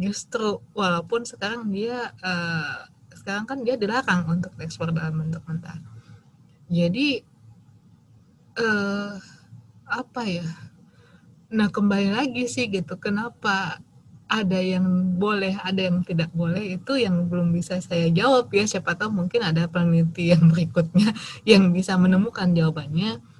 Justru 0.00 0.64
walaupun 0.72 1.28
sekarang 1.28 1.68
dia 1.68 2.16
uh, 2.24 2.88
sekarang 3.12 3.44
kan 3.44 3.60
dia 3.60 3.76
dilarang 3.76 4.24
untuk 4.40 4.56
ekspor 4.64 4.88
dalam 4.88 5.20
bentuk 5.20 5.44
mentah. 5.44 5.76
Jadi 6.72 7.20
uh, 8.56 9.20
apa 9.84 10.22
ya? 10.24 10.48
Nah 11.52 11.68
kembali 11.68 12.16
lagi 12.16 12.48
sih 12.48 12.66
gitu, 12.72 12.96
kenapa 12.96 13.84
ada 14.24 14.58
yang 14.58 15.14
boleh, 15.20 15.60
ada 15.60 15.92
yang 15.92 16.00
tidak 16.02 16.32
boleh 16.32 16.80
itu 16.80 16.96
yang 16.96 17.28
belum 17.28 17.52
bisa 17.52 17.78
saya 17.84 18.08
jawab 18.08 18.48
ya. 18.50 18.64
Siapa 18.64 18.96
tahu 18.96 19.12
mungkin 19.12 19.44
ada 19.44 19.68
penelitian 19.68 20.48
berikutnya 20.48 21.12
yang 21.52 21.70
bisa 21.70 21.94
menemukan 22.00 22.50
jawabannya 22.50 23.33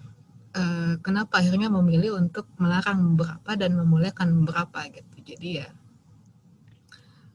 uh, 0.54 0.94
kenapa 1.02 1.42
akhirnya 1.42 1.68
memilih 1.68 2.16
untuk 2.16 2.46
melarang 2.56 3.14
beberapa 3.14 3.58
dan 3.58 3.74
memulihkan 3.74 4.30
beberapa 4.42 4.86
gitu. 4.88 5.16
Jadi 5.34 5.48
ya. 5.60 5.68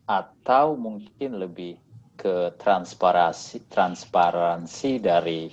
Atau 0.10 0.80
mungkin 0.80 1.38
lebih 1.38 1.78
ke 2.20 2.52
transparansi 2.60 3.72
transparansi 3.72 4.92
dari 5.00 5.48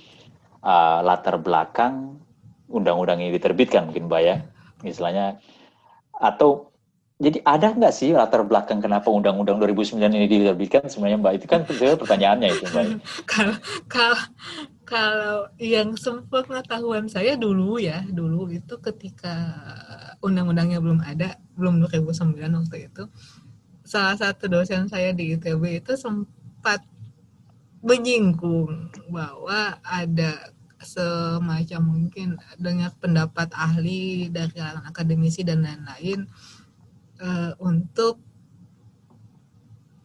uh, 0.63 0.99
latar 0.99 1.39
belakang 1.39 2.19
undang-undang 2.67 3.23
yang 3.23 3.31
diterbitkan 3.31 3.87
mungkin 3.87 4.11
Mbak 4.11 4.21
ya. 4.23 4.35
Misalnya 4.83 5.39
atau 6.11 6.73
jadi 7.17 7.41
ada 7.49 7.73
nggak 7.73 7.93
sih 7.95 8.13
latar 8.13 8.45
belakang 8.45 8.77
kenapa 8.77 9.09
undang-undang 9.09 9.57
2009 9.57 9.97
ini 10.05 10.29
diterbitkan 10.29 10.85
sebenarnya 10.85 11.17
Mbak? 11.17 11.33
Itu 11.39 11.45
kan 11.49 11.61
pertanyaannya 11.65 12.47
itu 12.51 12.65
Mbak. 12.69 12.85
kalau 13.31 13.55
kalau 13.89 14.19
kalau 14.87 15.51
yang 15.59 15.99
sepengetahuan 15.99 17.11
saya 17.11 17.35
dulu 17.35 17.75
ya, 17.75 18.07
dulu 18.07 18.47
itu 18.47 18.79
ketika 18.79 19.35
undang-undangnya 20.23 20.79
belum 20.79 21.03
ada, 21.03 21.35
belum 21.59 21.83
2009 21.91 22.39
waktu 22.39 22.87
itu, 22.87 23.03
salah 23.83 24.15
satu 24.15 24.47
dosen 24.47 24.87
saya 24.87 25.11
di 25.11 25.35
ITB 25.35 25.83
itu 25.83 25.99
sempat 25.99 26.87
menyinggung 27.83 28.87
bahwa 29.11 29.75
ada 29.83 30.55
semacam 30.79 31.81
mungkin 31.83 32.39
dengar 32.55 32.95
pendapat 33.03 33.51
ahli 33.51 34.31
dari 34.31 34.55
akademisi 34.61 35.43
dan 35.43 35.67
lain-lain 35.67 36.31
uh, 37.19 37.51
untuk 37.59 38.23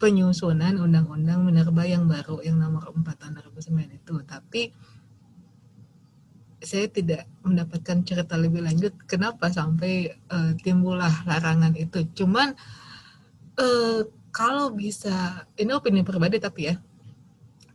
penyusunan 0.03 0.75
undang-undang 0.83 1.47
minerba 1.47 1.87
yang 1.87 2.11
baru 2.11 2.43
yang 2.43 2.59
nomor 2.59 2.91
4 2.91 3.07
tahun 3.15 3.39
2009 3.39 3.87
itu. 4.03 4.15
Tapi 4.27 4.61
saya 6.59 6.91
tidak 6.91 7.23
mendapatkan 7.39 8.03
cerita 8.03 8.35
lebih 8.35 8.67
lanjut 8.67 8.91
kenapa 9.07 9.47
sampai 9.47 10.11
uh, 10.27 10.51
timbullah 10.59 11.23
larangan 11.23 11.71
itu. 11.79 12.03
Cuman 12.19 12.51
uh, 13.55 14.03
kalau 14.35 14.75
bisa 14.75 15.47
ini 15.55 15.71
opini 15.71 16.03
pribadi 16.03 16.35
tapi 16.35 16.67
ya. 16.67 16.75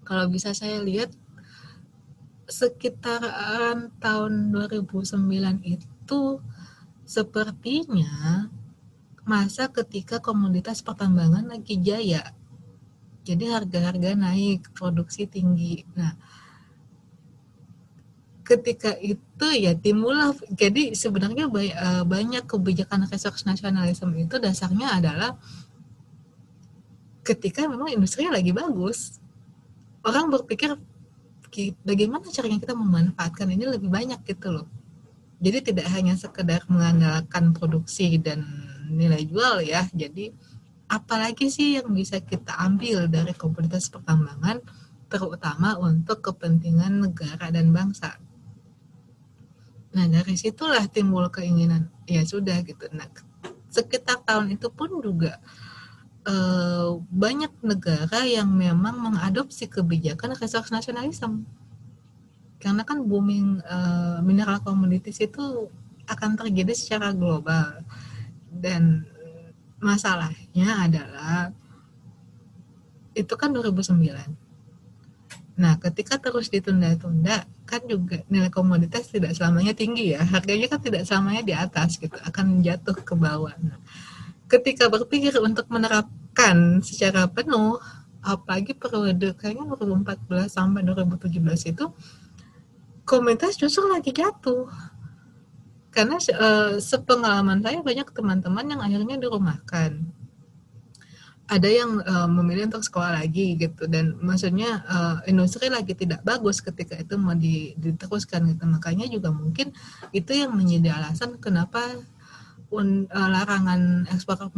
Kalau 0.05 0.29
bisa 0.29 0.53
saya 0.53 0.85
lihat 0.85 1.09
sekitaran 2.45 3.88
tahun 4.05 4.53
2009 4.53 5.64
itu 5.64 6.21
sepertinya 7.09 8.49
masa 9.29 9.69
ketika 9.69 10.19
komoditas 10.19 10.81
pertambangan 10.81 11.45
lagi 11.47 11.77
jaya. 11.77 12.33
Jadi 13.29 13.45
harga-harga 13.53 14.17
naik, 14.17 14.73
produksi 14.73 15.29
tinggi. 15.29 15.85
Nah, 15.93 16.17
ketika 18.49 18.97
itu 18.97 19.47
ya 19.61 19.77
timbullah 19.77 20.33
jadi 20.49 20.97
sebenarnya 20.97 21.53
eh, 21.53 22.05
banyak 22.09 22.49
kebijakan 22.49 23.05
resource 23.05 23.45
nasionalisme 23.45 24.09
itu 24.17 24.41
dasarnya 24.41 24.97
adalah 24.97 25.37
ketika 27.21 27.69
memang 27.69 27.93
industri 27.93 28.25
lagi 28.25 28.57
bagus 28.57 29.21
orang 30.01 30.33
berpikir 30.33 30.81
bagaimana 31.85 32.25
caranya 32.33 32.57
kita 32.57 32.73
memanfaatkan 32.73 33.53
ini 33.53 33.69
lebih 33.69 33.93
banyak 33.93 34.25
gitu 34.25 34.49
loh 34.49 34.67
jadi 35.45 35.61
tidak 35.61 35.87
hanya 35.93 36.17
sekedar 36.17 36.64
mengandalkan 36.73 37.53
produksi 37.53 38.17
dan 38.17 38.49
nilai 38.90 39.22
jual 39.29 39.62
ya. 39.62 39.87
Jadi 39.92 40.33
apalagi 40.88 41.53
sih 41.53 41.77
yang 41.77 41.92
bisa 41.92 42.18
kita 42.24 42.57
ambil 42.57 43.07
dari 43.07 43.37
komoditas 43.37 43.92
pertambangan 43.92 44.64
terutama 45.09 45.77
untuk 45.81 46.20
kepentingan 46.20 47.09
negara 47.09 47.48
dan 47.53 47.72
bangsa. 47.72 48.16
Nah 49.92 50.05
dari 50.09 50.37
situlah 50.37 50.85
timbul 50.88 51.29
keinginan 51.33 51.88
ya 52.05 52.24
sudah 52.24 52.61
gitu. 52.64 52.88
Nah 52.92 53.09
sekitar 53.68 54.24
tahun 54.24 54.57
itu 54.57 54.68
pun 54.72 55.01
juga 55.01 55.40
eh, 56.29 56.88
banyak 56.98 57.53
negara 57.64 58.24
yang 58.24 58.48
memang 58.53 58.96
mengadopsi 59.01 59.68
kebijakan 59.68 60.37
resource 60.37 60.72
nasionalisme 60.72 61.44
karena 62.59 62.83
kan 62.83 63.01
booming 63.07 63.62
eh, 63.62 64.18
mineral 64.27 64.59
komoditas 64.61 65.22
itu 65.22 65.70
akan 66.09 66.35
terjadi 66.40 66.72
secara 66.74 67.14
global 67.14 67.85
dan 68.52 69.06
masalahnya 69.78 70.88
adalah 70.88 71.54
itu 73.14 73.34
kan 73.34 73.50
2009. 73.50 73.98
Nah, 75.58 75.74
ketika 75.82 76.22
terus 76.22 76.54
ditunda-tunda, 76.54 77.50
kan 77.66 77.82
juga 77.90 78.22
nilai 78.30 78.46
komoditas 78.46 79.11
tidak 79.11 79.34
selamanya 79.34 79.74
tinggi 79.74 80.14
ya. 80.14 80.22
Harganya 80.22 80.70
kan 80.70 80.78
tidak 80.78 81.02
selamanya 81.02 81.42
di 81.42 81.54
atas 81.54 81.98
gitu 81.98 82.14
akan 82.14 82.62
jatuh 82.62 82.94
ke 82.94 83.14
bawah. 83.18 83.58
Nah, 83.58 83.82
ketika 84.46 84.87
berpikir 84.87 85.34
untuk 85.42 85.66
menerapkan 85.66 86.78
secara 86.80 87.26
penuh 87.26 87.76
apalagi 88.22 88.74
periode 88.74 89.34
kayaknya 89.38 89.66
2014 89.66 90.50
sampai 90.50 90.82
2017 90.82 91.70
itu 91.74 91.84
komoditas 93.06 93.54
justru 93.56 93.87
lagi 93.88 94.11
jatuh 94.11 94.66
karena 95.98 96.14
uh, 96.38 96.78
sepengalaman 96.78 97.58
saya 97.58 97.82
banyak 97.82 98.06
teman-teman 98.14 98.70
yang 98.70 98.78
akhirnya 98.78 99.18
dirumahkan. 99.18 99.98
Ada 101.50 101.66
yang 101.66 101.98
uh, 102.06 102.30
memilih 102.30 102.70
untuk 102.70 102.87
sekolah 102.87 103.18
lagi 103.18 103.58
gitu. 103.58 103.90
Dan 103.90 104.14
maksudnya 104.22 104.87
uh, 104.87 105.16
industri 105.26 105.66
lagi 105.66 105.98
tidak 105.98 106.22
bagus 106.22 106.62
ketika 106.62 106.94
itu 106.94 107.18
mau 107.18 107.34
diteruskan 107.34 108.46
gitu. 108.46 108.62
Makanya 108.62 109.11
juga 109.11 109.34
mungkin 109.34 109.74
itu 110.14 110.38
yang 110.38 110.54
menjadi 110.54 110.94
alasan 110.94 111.34
kenapa 111.42 111.82
un, 112.70 113.11
uh, 113.11 113.28
larangan 113.34 114.06
ekspor 114.14 114.54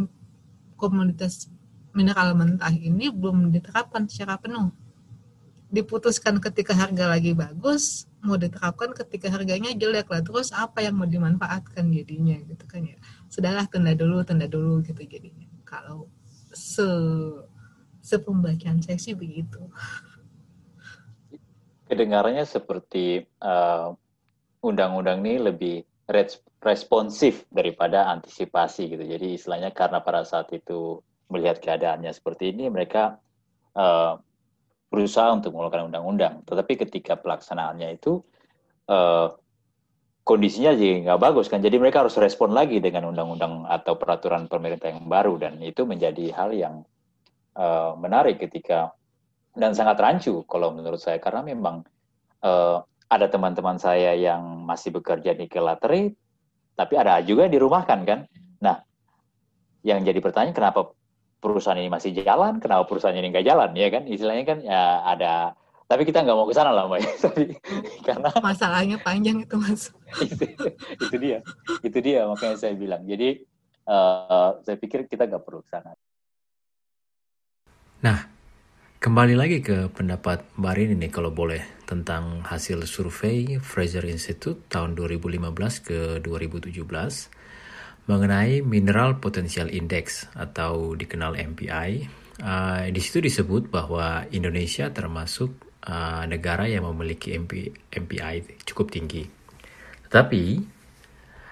komoditas 0.77 1.49
mineral 1.97 2.37
mentah 2.37 2.69
ini 2.69 3.09
belum 3.09 3.49
diterapkan 3.49 4.05
secara 4.05 4.37
penuh. 4.37 4.69
Diputuskan 5.73 6.37
ketika 6.37 6.77
harga 6.77 7.09
lagi 7.09 7.33
bagus 7.33 8.10
mau 8.21 8.37
diterapkan 8.37 8.93
ketika 8.93 9.33
harganya 9.33 9.73
jelek 9.73 10.07
lah 10.09 10.21
terus 10.21 10.53
apa 10.53 10.85
yang 10.85 10.97
mau 10.97 11.09
dimanfaatkan 11.09 11.89
jadinya 11.89 12.37
gitu 12.45 12.65
kan 12.69 12.85
ya 12.85 12.97
sudahlah 13.27 13.65
tunda 13.65 13.97
dulu 13.97 14.21
tunda 14.21 14.45
dulu 14.45 14.85
gitu 14.85 15.01
jadinya 15.05 15.49
kalau 15.65 16.05
se 16.51 16.85
sepembacaan 18.01 18.81
saya 18.81 18.97
sih 18.97 19.13
begitu. 19.13 19.61
Kedengarannya 21.87 22.43
seperti 22.43 23.23
uh, 23.39 23.93
undang-undang 24.65 25.21
ini 25.21 25.37
lebih 25.37 25.75
responsif 26.59 27.47
daripada 27.47 28.09
antisipasi 28.11 28.91
gitu. 28.91 29.03
Jadi 29.05 29.37
istilahnya 29.37 29.71
karena 29.71 30.03
pada 30.03 30.25
saat 30.27 30.51
itu 30.51 30.99
melihat 31.31 31.63
keadaannya 31.63 32.11
seperti 32.11 32.51
ini, 32.51 32.67
mereka 32.67 33.21
uh, 33.77 34.19
berusaha 34.91 35.31
untuk 35.31 35.55
mengeluarkan 35.55 35.87
undang-undang. 35.87 36.43
Tetapi 36.43 36.83
ketika 36.83 37.15
pelaksanaannya 37.15 37.95
itu 37.95 38.19
uh, 38.91 39.31
kondisinya 40.27 40.75
jadi 40.75 41.07
nggak 41.07 41.21
bagus 41.23 41.47
kan. 41.47 41.63
Jadi 41.63 41.79
mereka 41.79 42.03
harus 42.03 42.19
respon 42.19 42.51
lagi 42.51 42.83
dengan 42.83 43.07
undang-undang 43.09 43.63
atau 43.71 43.95
peraturan 43.95 44.51
pemerintah 44.51 44.91
yang 44.91 45.07
baru 45.07 45.39
dan 45.39 45.63
itu 45.63 45.87
menjadi 45.87 46.35
hal 46.35 46.51
yang 46.51 46.75
uh, 47.55 47.95
menarik 47.95 48.43
ketika 48.43 48.91
dan 49.55 49.71
sangat 49.71 49.99
rancu 49.99 50.43
kalau 50.47 50.75
menurut 50.75 50.99
saya 50.99 51.19
karena 51.23 51.43
memang 51.43 51.83
uh, 52.43 52.83
ada 53.11 53.27
teman-teman 53.27 53.75
saya 53.75 54.15
yang 54.15 54.63
masih 54.63 54.95
bekerja 54.95 55.35
di 55.35 55.47
Kelateri 55.47 56.11
tapi 56.75 56.93
ada 56.95 57.19
juga 57.23 57.47
yang 57.47 57.53
dirumahkan 57.55 57.99
kan. 58.07 58.19
Nah, 58.63 58.79
yang 59.83 60.03
jadi 60.03 60.19
pertanyaan 60.23 60.55
kenapa 60.55 60.95
perusahaan 61.41 61.81
ini 61.81 61.89
masih 61.89 62.13
jalan, 62.13 62.61
kenapa 62.61 62.85
perusahaan 62.85 63.17
ini 63.17 63.33
nggak 63.33 63.47
jalan? 63.49 63.73
Ya 63.73 63.89
kan? 63.89 64.05
Istilahnya 64.05 64.45
kan 64.45 64.57
ya 64.61 65.01
ada 65.03 65.57
tapi 65.91 66.07
kita 66.07 66.23
nggak 66.23 66.37
mau 66.39 66.47
ke 66.47 66.55
sana 66.55 66.71
lah 66.71 66.87
mbak. 66.87 67.03
Tapi 67.27 67.51
karena 68.07 68.31
masalahnya 68.47 68.95
panjang 69.03 69.43
itu 69.43 69.59
mas. 69.59 69.91
Itu, 70.23 70.47
itu 71.03 71.15
dia. 71.19 71.39
Itu 71.83 71.99
dia 71.99 72.23
makanya 72.31 72.55
saya 72.55 72.79
bilang. 72.79 73.03
Jadi 73.03 73.43
uh, 73.91 74.63
saya 74.63 74.79
pikir 74.79 75.11
kita 75.11 75.27
nggak 75.27 75.43
perlu 75.43 75.59
ke 75.59 75.69
sana. 75.71 75.91
Nah 78.07 78.23
kembali 79.03 79.35
lagi 79.35 79.59
ke 79.59 79.91
pendapat 79.91 80.47
mbak 80.55 80.73
Rini 80.79 80.95
nih 80.95 81.11
kalau 81.11 81.27
boleh 81.27 81.59
tentang 81.83 82.39
hasil 82.47 82.87
survei 82.87 83.59
Fraser 83.59 84.07
Institute 84.07 84.63
tahun 84.71 84.95
2015 84.95 85.43
ke 85.83 85.99
2017 86.23 86.71
mengenai 88.09 88.65
Mineral 88.65 89.21
Potential 89.21 89.69
Index 89.69 90.29
atau 90.33 90.97
dikenal 90.97 91.37
MPI. 91.37 91.91
Uh, 92.41 92.89
di 92.89 92.97
situ 92.97 93.21
disebut 93.21 93.69
bahwa 93.69 94.25
Indonesia 94.33 94.89
termasuk 94.89 95.53
uh, 95.85 96.25
negara 96.25 96.65
yang 96.65 96.89
memiliki 96.89 97.37
MP, 97.37 97.69
MPI 97.93 98.65
cukup 98.65 98.89
tinggi. 98.89 99.25
Tetapi 100.09 100.43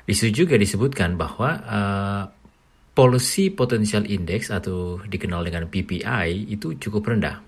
di 0.10 0.14
situ 0.18 0.44
juga 0.46 0.58
disebutkan 0.58 1.14
bahwa 1.14 1.50
uh, 1.62 2.24
Policy 2.98 3.54
Potential 3.54 4.04
Index 4.10 4.50
atau 4.52 5.00
dikenal 5.06 5.46
dengan 5.48 5.70
PPI 5.70 6.52
itu 6.52 6.76
cukup 6.76 7.14
rendah. 7.14 7.40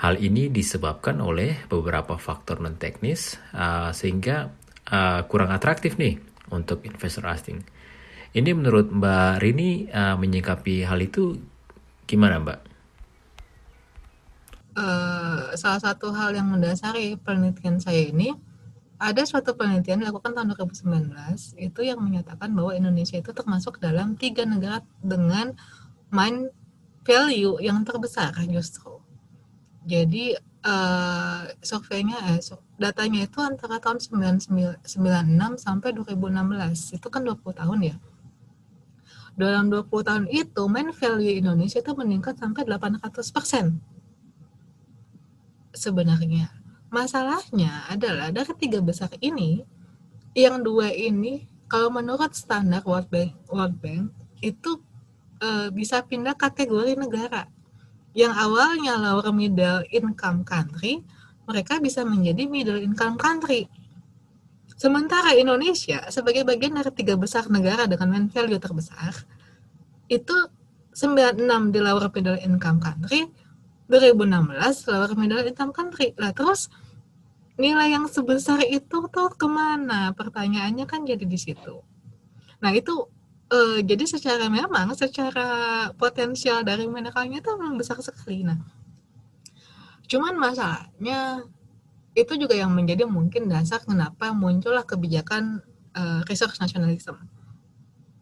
Hal 0.00 0.20
ini 0.20 0.48
disebabkan 0.48 1.18
oleh 1.20 1.66
beberapa 1.66 2.16
faktor 2.16 2.62
non 2.62 2.78
teknis 2.78 3.36
uh, 3.56 3.90
sehingga 3.90 4.48
uh, 4.92 5.20
kurang 5.26 5.50
atraktif 5.50 5.98
nih 5.98 6.16
untuk 6.54 6.86
investor 6.86 7.26
asing. 7.26 7.60
Ini 8.30 8.50
menurut 8.54 8.94
Mbak 8.94 9.42
Rini 9.42 9.90
uh, 9.90 10.14
menyikapi 10.14 10.86
hal 10.86 11.02
itu 11.02 11.38
gimana 12.06 12.38
Mbak? 12.38 12.70
uh, 14.76 15.52
salah 15.56 15.80
satu 15.80 16.12
hal 16.14 16.34
yang 16.36 16.48
mendasari 16.50 17.18
penelitian 17.18 17.82
saya 17.82 18.10
ini 18.10 18.34
ada 19.00 19.24
suatu 19.24 19.56
penelitian 19.56 20.04
dilakukan 20.04 20.36
tahun 20.36 20.52
2019 20.52 21.56
itu 21.56 21.80
yang 21.80 22.04
menyatakan 22.04 22.52
bahwa 22.52 22.76
Indonesia 22.76 23.16
itu 23.16 23.32
termasuk 23.32 23.80
dalam 23.80 24.12
tiga 24.20 24.44
negara 24.44 24.84
dengan 25.00 25.56
mine 26.12 26.52
value 27.00 27.56
yang 27.64 27.80
terbesar 27.80 28.36
justru. 28.52 29.00
Jadi 29.88 30.36
uh, 30.68 31.48
surveinya 31.64 32.36
eh, 32.36 32.44
datanya 32.76 33.24
itu 33.24 33.40
antara 33.40 33.80
tahun 33.80 34.04
1996 34.04 34.84
sampai 35.56 35.88
2016 35.96 37.00
itu 37.00 37.06
kan 37.08 37.24
20 37.24 37.40
tahun 37.56 37.78
ya. 37.80 37.96
Dalam 39.40 39.72
20 39.72 39.88
tahun 40.04 40.24
itu 40.28 40.62
mine 40.68 40.92
value 40.92 41.40
Indonesia 41.40 41.80
itu 41.80 41.92
meningkat 41.96 42.36
sampai 42.36 42.68
800 42.68 43.00
persen 43.32 43.80
sebenarnya. 45.72 46.52
Masalahnya 46.90 47.86
adalah 47.88 48.28
dari 48.34 48.52
tiga 48.58 48.82
besar 48.82 49.08
ini, 49.22 49.62
yang 50.34 50.60
dua 50.60 50.90
ini 50.90 51.46
kalau 51.70 51.88
menurut 51.88 52.34
standar 52.34 52.82
World 52.82 53.08
Bank, 53.08 53.32
World 53.46 53.78
Bank 53.78 54.10
itu 54.42 54.82
e, 55.38 55.70
bisa 55.70 56.02
pindah 56.02 56.34
kategori 56.34 56.98
negara. 56.98 57.46
Yang 58.10 58.34
awalnya 58.42 58.98
lower 58.98 59.30
middle 59.30 59.86
income 59.94 60.42
country, 60.42 61.06
mereka 61.46 61.78
bisa 61.78 62.02
menjadi 62.02 62.50
middle 62.50 62.82
income 62.82 63.14
country. 63.14 63.70
Sementara 64.80 65.36
Indonesia 65.36 66.08
sebagai 66.08 66.40
bagian 66.48 66.72
dari 66.72 66.88
tiga 66.96 67.12
besar 67.20 67.52
negara 67.52 67.84
dengan 67.84 68.16
main 68.16 68.26
value 68.32 68.56
terbesar, 68.56 69.12
itu 70.08 70.32
96 70.96 71.68
di 71.68 71.84
lower 71.84 72.08
middle 72.08 72.40
income 72.40 72.80
country, 72.80 73.28
2016 73.92 74.88
lower 74.88 75.12
middle 75.20 75.44
income 75.44 75.76
country. 75.76 76.16
Lah 76.16 76.32
terus 76.32 76.72
nilai 77.60 77.92
yang 77.92 78.08
sebesar 78.08 78.64
itu 78.64 79.04
tuh 79.12 79.28
ke 79.36 79.44
mana? 79.44 80.16
Pertanyaannya 80.16 80.88
kan 80.88 81.04
jadi 81.04 81.28
di 81.28 81.36
situ. 81.36 81.84
Nah 82.64 82.72
itu 82.72 83.04
eh, 83.52 83.84
jadi 83.84 84.08
secara 84.08 84.48
memang 84.48 84.96
secara 84.96 85.92
potensial 85.92 86.64
dari 86.64 86.88
mineralnya 86.88 87.44
itu 87.44 87.52
memang 87.52 87.76
besar 87.76 88.00
sekali. 88.00 88.48
Nah 88.48 88.56
cuman 90.08 90.40
masalahnya 90.40 91.44
itu 92.14 92.32
juga 92.34 92.58
yang 92.58 92.74
menjadi 92.74 93.06
mungkin 93.06 93.46
dasar 93.46 93.82
kenapa 93.86 94.34
muncullah 94.34 94.82
kebijakan 94.82 95.62
uh, 95.94 96.20
resource 96.26 96.58
nationalism 96.58 97.16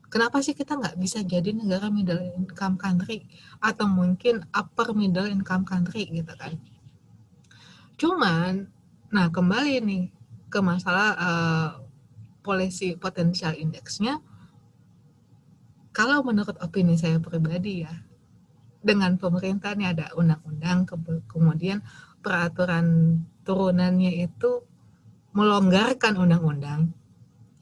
kenapa 0.08 0.40
sih 0.40 0.56
kita 0.56 0.76
nggak 0.76 0.96
bisa 0.96 1.20
jadi 1.24 1.52
negara 1.52 1.92
middle 1.92 2.20
income 2.36 2.80
country 2.80 3.28
atau 3.60 3.86
mungkin 3.88 4.44
upper 4.56 4.96
middle 4.96 5.28
income 5.28 5.68
country 5.68 6.08
gitu 6.08 6.32
kan? 6.36 6.56
Cuman 8.00 8.68
nah 9.08 9.28
kembali 9.32 9.80
nih 9.84 10.04
ke 10.48 10.60
masalah 10.64 11.08
uh, 11.16 11.70
polisi 12.40 12.96
potensial 12.96 13.52
indeksnya. 13.56 14.20
Kalau 15.92 16.22
menurut 16.22 16.54
opini 16.62 16.94
saya 16.94 17.18
pribadi 17.18 17.82
ya 17.84 17.92
dengan 18.78 19.18
pemerintah 19.18 19.74
ini 19.74 19.90
ada 19.90 20.14
undang-undang 20.14 20.86
kemudian 21.26 21.82
peraturan 22.22 23.18
turunannya 23.48 24.28
itu 24.28 24.60
melonggarkan 25.32 26.20
undang-undang 26.20 26.92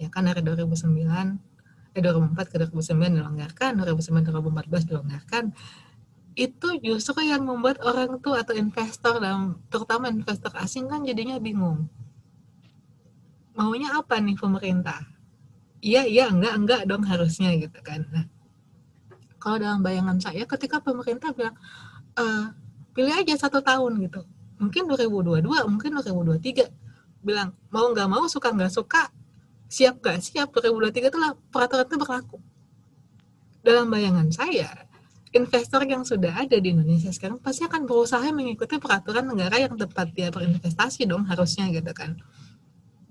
ya 0.02 0.10
kan 0.10 0.26
dari 0.26 0.42
2009 0.42 1.46
eh 1.96 2.02
2004 2.04 2.52
ke 2.52 2.56
2009 2.60 3.16
dilonggarkan, 3.16 3.70
2009 3.80 4.28
2014 4.28 4.84
dilonggarkan, 4.84 5.44
itu 6.36 6.68
justru 6.84 7.24
yang 7.24 7.48
membuat 7.48 7.80
orang 7.80 8.20
tuh 8.20 8.36
atau 8.36 8.52
investor 8.52 9.16
dan 9.16 9.56
terutama 9.72 10.12
investor 10.12 10.52
asing 10.60 10.92
kan 10.92 11.00
jadinya 11.08 11.40
bingung. 11.40 11.88
Maunya 13.56 13.96
apa 13.96 14.20
nih 14.20 14.36
pemerintah? 14.36 15.08
Iya, 15.80 16.04
iya, 16.04 16.28
enggak, 16.28 16.54
enggak 16.60 16.80
dong 16.84 17.08
harusnya 17.08 17.56
gitu 17.56 17.80
kan. 17.80 18.04
Nah, 18.12 18.28
kalau 19.40 19.56
dalam 19.56 19.80
bayangan 19.80 20.20
saya 20.20 20.44
ketika 20.44 20.84
pemerintah 20.84 21.32
bilang 21.32 21.56
e, 22.12 22.24
pilih 22.92 23.16
aja 23.16 23.48
satu 23.48 23.64
tahun 23.64 24.04
gitu, 24.04 24.20
mungkin 24.56 24.88
2022, 24.88 25.44
mungkin 25.68 25.90
2023, 26.00 26.70
bilang 27.26 27.50
mau 27.74 27.90
nggak 27.90 28.08
mau 28.08 28.24
suka 28.30 28.54
nggak 28.54 28.70
suka 28.70 29.10
siap 29.66 29.98
nggak 29.98 30.22
siap 30.22 30.48
2023 30.54 31.10
itu 31.10 31.18
lah 31.18 31.34
peraturan 31.50 31.86
itu 31.90 31.96
berlaku. 31.98 32.38
Dalam 33.66 33.90
bayangan 33.90 34.30
saya 34.30 34.86
investor 35.36 35.84
yang 35.84 36.02
sudah 36.06 36.32
ada 36.32 36.56
di 36.56 36.72
Indonesia 36.72 37.12
sekarang 37.12 37.36
pasti 37.42 37.68
akan 37.68 37.84
berusaha 37.84 38.24
mengikuti 38.32 38.80
peraturan 38.80 39.28
negara 39.28 39.60
yang 39.60 39.76
tepat. 39.76 40.08
Dia 40.16 40.32
berinvestasi 40.32 41.04
dong 41.04 41.28
harusnya 41.28 41.68
gitu 41.68 41.92
kan. 41.92 42.16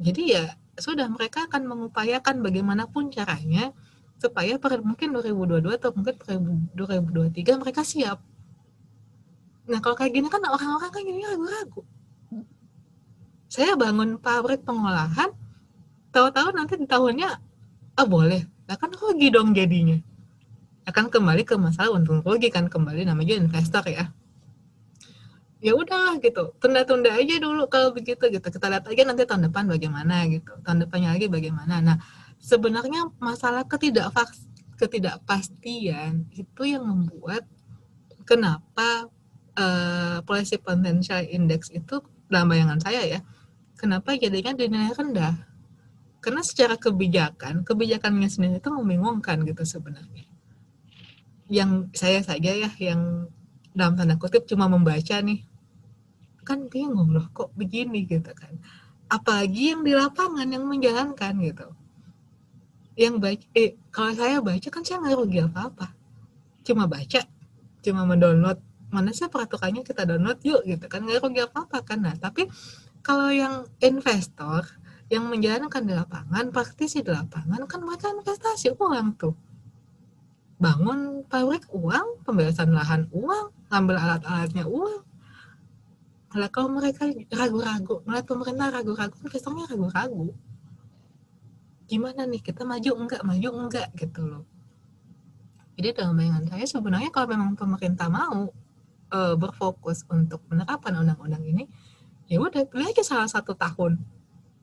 Jadi 0.01 0.33
ya 0.33 0.57
sudah 0.75 1.07
mereka 1.07 1.47
akan 1.47 1.69
mengupayakan 1.69 2.41
bagaimanapun 2.43 3.13
caranya 3.13 3.71
supaya 4.19 4.57
per, 4.57 4.79
mungkin 4.81 5.11
2022 5.11 5.79
atau 5.79 5.91
mungkin 5.93 6.15
2023 6.73 7.61
mereka 7.61 7.83
siap 7.85 8.19
nah 9.65 9.81
kalau 9.81 9.97
kayak 9.97 10.13
gini 10.13 10.29
kan 10.29 10.45
orang-orang 10.45 10.91
kan 10.93 11.01
gini 11.01 11.25
ragu-ragu. 11.25 11.81
Saya 13.49 13.73
bangun 13.79 14.19
pabrik 14.19 14.61
pengolahan 14.67 15.31
tahu-tahu 16.11 16.51
nanti 16.55 16.77
di 16.79 16.87
tahunnya 16.87 17.39
ah 17.95 18.07
boleh. 18.07 18.43
Nah 18.67 18.75
kan 18.75 18.91
rugi 18.91 19.31
dong 19.31 19.55
jadinya. 19.55 19.95
Akan 20.85 21.09
kembali 21.09 21.43
ke 21.47 21.57
masalah 21.57 21.89
untung 21.95 22.21
rugi 22.21 22.51
kan 22.53 22.69
kembali 22.69 23.05
namanya 23.09 23.35
investor 23.41 23.81
ya. 23.89 24.11
Ya 25.63 25.73
udah 25.73 26.19
gitu. 26.21 26.53
Tunda-tunda 26.61 27.09
aja 27.15 27.39
dulu 27.41 27.65
kalau 27.71 27.89
begitu 27.89 28.29
gitu. 28.29 28.43
Kita 28.43 28.69
lihat 28.69 28.85
aja 28.85 29.03
nanti 29.07 29.25
tahun 29.25 29.49
depan 29.49 29.65
bagaimana 29.65 30.29
gitu. 30.29 30.53
Tahun 30.61 30.85
depannya 30.85 31.17
lagi 31.17 31.25
bagaimana. 31.25 31.81
Nah 31.81 31.97
sebenarnya 32.37 33.09
masalah 33.17 33.65
ketidakpastian 33.65 36.29
itu 36.35 36.63
yang 36.67 36.85
membuat 36.85 37.49
kenapa 38.27 39.07
uh, 39.55 40.19
policy 40.23 40.59
potential 40.59 41.23
index 41.25 41.71
itu 41.71 41.99
dalam 42.27 42.51
bayangan 42.51 42.79
saya 42.81 43.01
ya 43.05 43.19
kenapa 43.75 44.15
jadinya 44.17 44.55
dinilai 44.55 44.91
rendah? 44.95 45.35
Karena 46.23 46.41
secara 46.41 46.73
kebijakan 46.79 47.61
kebijakannya 47.61 48.25
sendiri 48.31 48.57
itu 48.57 48.69
membingungkan 48.73 49.45
gitu 49.45 49.61
sebenarnya. 49.61 50.25
Yang 51.45 51.93
saya 51.93 52.25
saja 52.25 52.51
ya 52.55 52.71
yang 52.81 53.29
dalam 53.75 53.93
tanda 53.93 54.17
kutip 54.17 54.49
cuma 54.49 54.65
membaca 54.65 55.21
nih 55.21 55.45
kan 56.45 56.65
bingung 56.69 57.13
loh 57.13 57.29
kok 57.29 57.53
begini 57.53 58.09
gitu 58.09 58.33
kan. 58.33 58.57
Apalagi 59.05 59.77
yang 59.77 59.85
di 59.85 59.93
lapangan 59.93 60.49
yang 60.49 60.65
menjalankan 60.65 61.33
gitu. 61.45 61.67
Yang 62.97 63.15
baca 63.21 63.45
eh 63.53 63.71
kalau 63.93 64.11
saya 64.17 64.41
baca 64.41 64.67
kan 64.71 64.81
saya 64.81 64.97
nggak 65.03 65.15
rugi 65.19 65.39
apa 65.45 65.61
apa 65.69 65.87
cuma 66.65 66.89
baca 66.89 67.21
cuma 67.85 68.01
mendownload 68.09 68.57
mana 68.95 69.11
sih 69.11 69.27
peraturannya 69.27 69.83
kita 69.83 70.07
download 70.07 70.39
yuk 70.47 70.63
gitu 70.63 70.85
kan 70.87 71.03
nggak 71.03 71.19
rugi 71.19 71.43
apa 71.43 71.67
apa 71.67 71.77
kan 71.83 71.99
nah 71.99 72.15
tapi 72.15 72.47
kalau 73.03 73.29
yang 73.29 73.67
investor 73.83 74.65
yang 75.13 75.29
menjalankan 75.29 75.85
di 75.85 75.93
lapangan, 75.93 76.49
praktisi 76.49 77.05
di 77.05 77.13
lapangan 77.13 77.69
kan 77.69 77.85
mereka 77.85 78.09
investasi 78.09 78.73
uang 78.73 79.07
tuh. 79.13 79.35
Bangun 80.57 81.21
pabrik 81.29 81.69
uang, 81.69 82.25
pembebasan 82.25 82.73
lahan 82.73 83.05
uang, 83.13 83.53
ngambil 83.69 83.95
alat-alatnya 84.01 84.65
uang. 84.65 85.03
Kalau 86.33 86.49
kalau 86.49 86.69
mereka 86.73 87.05
ragu-ragu, 87.29 88.01
melihat 88.09 88.25
pemerintah 88.25 88.67
ragu-ragu, 88.73 89.15
investornya 89.21 89.69
ragu-ragu. 89.69 90.33
Gimana 91.85 92.25
nih, 92.25 92.41
kita 92.41 92.65
maju 92.65 92.91
enggak, 92.97 93.21
maju 93.21 93.49
enggak 93.61 93.87
gitu 93.93 94.25
loh. 94.25 94.43
Jadi 95.77 96.01
dalam 96.01 96.17
bayangan 96.17 96.49
saya 96.49 96.65
sebenarnya 96.65 97.11
kalau 97.13 97.27
memang 97.29 97.53
pemerintah 97.53 98.09
mau 98.09 98.49
e, 99.09 99.19
berfokus 99.37 100.05
untuk 100.09 100.41
menerapkan 100.49 100.93
undang-undang 100.95 101.43
ini, 101.45 101.69
ya 102.29 102.41
udah 102.41 102.65
pilih 102.69 102.89
aja 102.89 103.03
salah 103.05 103.29
satu 103.29 103.53
tahun. 103.57 104.01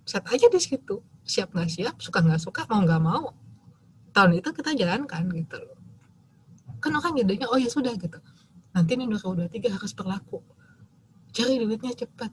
Set 0.03 0.27
aja 0.29 0.47
di 0.51 0.61
situ. 0.61 1.03
Siap 1.23 1.55
nggak 1.55 1.71
siap 1.71 1.97
suka 2.03 2.19
nggak 2.19 2.43
suka 2.43 2.67
mau 2.67 2.83
nggak 2.83 3.03
mau 3.03 3.31
tahun 4.13 4.39
itu 4.39 4.49
kita 4.53 4.77
jalankan 4.77 5.25
gitu 5.33 5.57
loh. 5.57 5.79
Kan 6.79 6.93
orang 6.93 7.17
jadinya 7.17 7.49
oh 7.49 7.59
ya 7.59 7.71
sudah 7.73 7.97
gitu. 7.97 8.21
Nanti 8.77 8.93
nih 8.97 9.09
2023 9.09 9.73
harus 9.73 9.93
berlaku. 9.97 10.39
Cari 11.33 11.57
duitnya 11.61 11.97
cepat. 11.97 12.33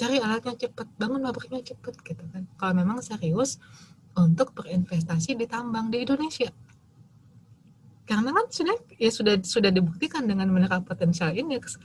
Cari 0.00 0.16
alatnya 0.16 0.56
cepat. 0.56 0.88
Bangun 0.96 1.20
pabriknya 1.28 1.60
cepat 1.60 2.00
gitu 2.00 2.24
kan. 2.32 2.48
Kalau 2.56 2.72
memang 2.72 3.04
serius 3.04 3.60
untuk 4.16 4.56
berinvestasi 4.56 5.36
di 5.36 5.46
tambang 5.46 5.92
di 5.92 6.02
Indonesia 6.02 6.50
karena 8.10 8.34
kan 8.34 8.46
sudah 8.50 8.74
ya 8.98 9.10
sudah 9.14 9.38
sudah 9.38 9.70
dibuktikan 9.70 10.26
dengan 10.26 10.50
menerap 10.50 10.82
potensial 10.82 11.30
indeks 11.30 11.78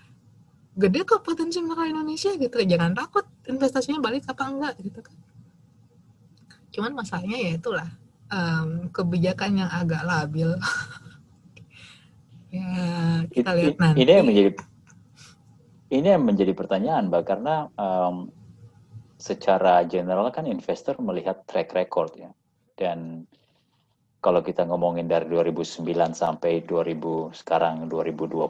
gede 0.76 1.08
kok 1.08 1.24
potensi 1.24 1.64
mineral 1.64 1.88
Indonesia 1.88 2.36
gitu. 2.36 2.58
Jangan 2.60 2.92
takut 2.92 3.26
investasinya 3.48 4.04
balik 4.04 4.28
apa 4.28 4.44
enggak 4.44 4.74
gitu 4.84 5.00
kan. 5.00 5.16
Cuman 6.76 6.92
masalahnya 6.92 7.38
ya 7.40 7.52
itulah 7.56 7.88
um, 8.28 8.92
kebijakan 8.92 9.64
yang 9.64 9.70
agak 9.72 10.04
labil. 10.04 10.52
Ya 12.56 12.72
kita 13.36 13.52
lihat 13.52 13.76
nanti. 13.84 14.08
ini 14.08 14.12
yang 14.16 14.28
menjadi 14.32 14.52
ini 15.92 16.08
yang 16.08 16.24
menjadi 16.24 16.56
pertanyaan 16.56 17.12
mbak. 17.12 17.28
Karena 17.28 17.68
um, 17.76 18.32
secara 19.20 19.84
general 19.84 20.32
kan 20.32 20.48
investor 20.48 20.96
melihat 21.04 21.44
track 21.44 21.76
record 21.76 22.16
ya. 22.16 22.32
Dan 22.80 23.28
kalau 24.26 24.42
kita 24.42 24.66
ngomongin 24.66 25.06
dari 25.06 25.30
2009 25.30 25.86
sampai 26.18 26.66
2000 26.66 27.30
sekarang 27.38 27.86
2020 27.86 28.50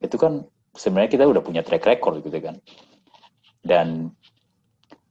itu 0.00 0.16
kan 0.16 0.40
sebenarnya 0.72 1.10
kita 1.12 1.24
udah 1.28 1.42
punya 1.44 1.60
track 1.60 1.84
record 1.84 2.24
gitu 2.24 2.40
kan. 2.40 2.56
Dan 3.60 4.08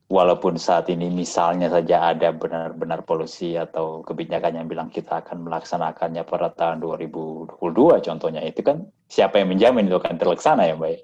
walaupun 0.09 0.57
saat 0.57 0.89
ini 0.89 1.13
misalnya 1.13 1.69
saja 1.69 2.17
ada 2.17 2.33
benar-benar 2.33 3.05
polusi 3.05 3.53
atau 3.57 4.01
kebijakan 4.01 4.57
yang 4.57 4.65
bilang 4.65 4.89
kita 4.89 5.21
akan 5.21 5.45
melaksanakannya 5.45 6.25
pada 6.25 6.49
tahun 6.53 6.81
2022 6.81 7.61
contohnya 8.05 8.41
itu 8.41 8.61
kan 8.65 8.85
siapa 9.09 9.41
yang 9.41 9.53
menjamin 9.53 9.89
itu 9.89 9.97
akan 9.97 10.17
terlaksana 10.17 10.69
ya 10.69 10.77
Mbak 10.77 10.97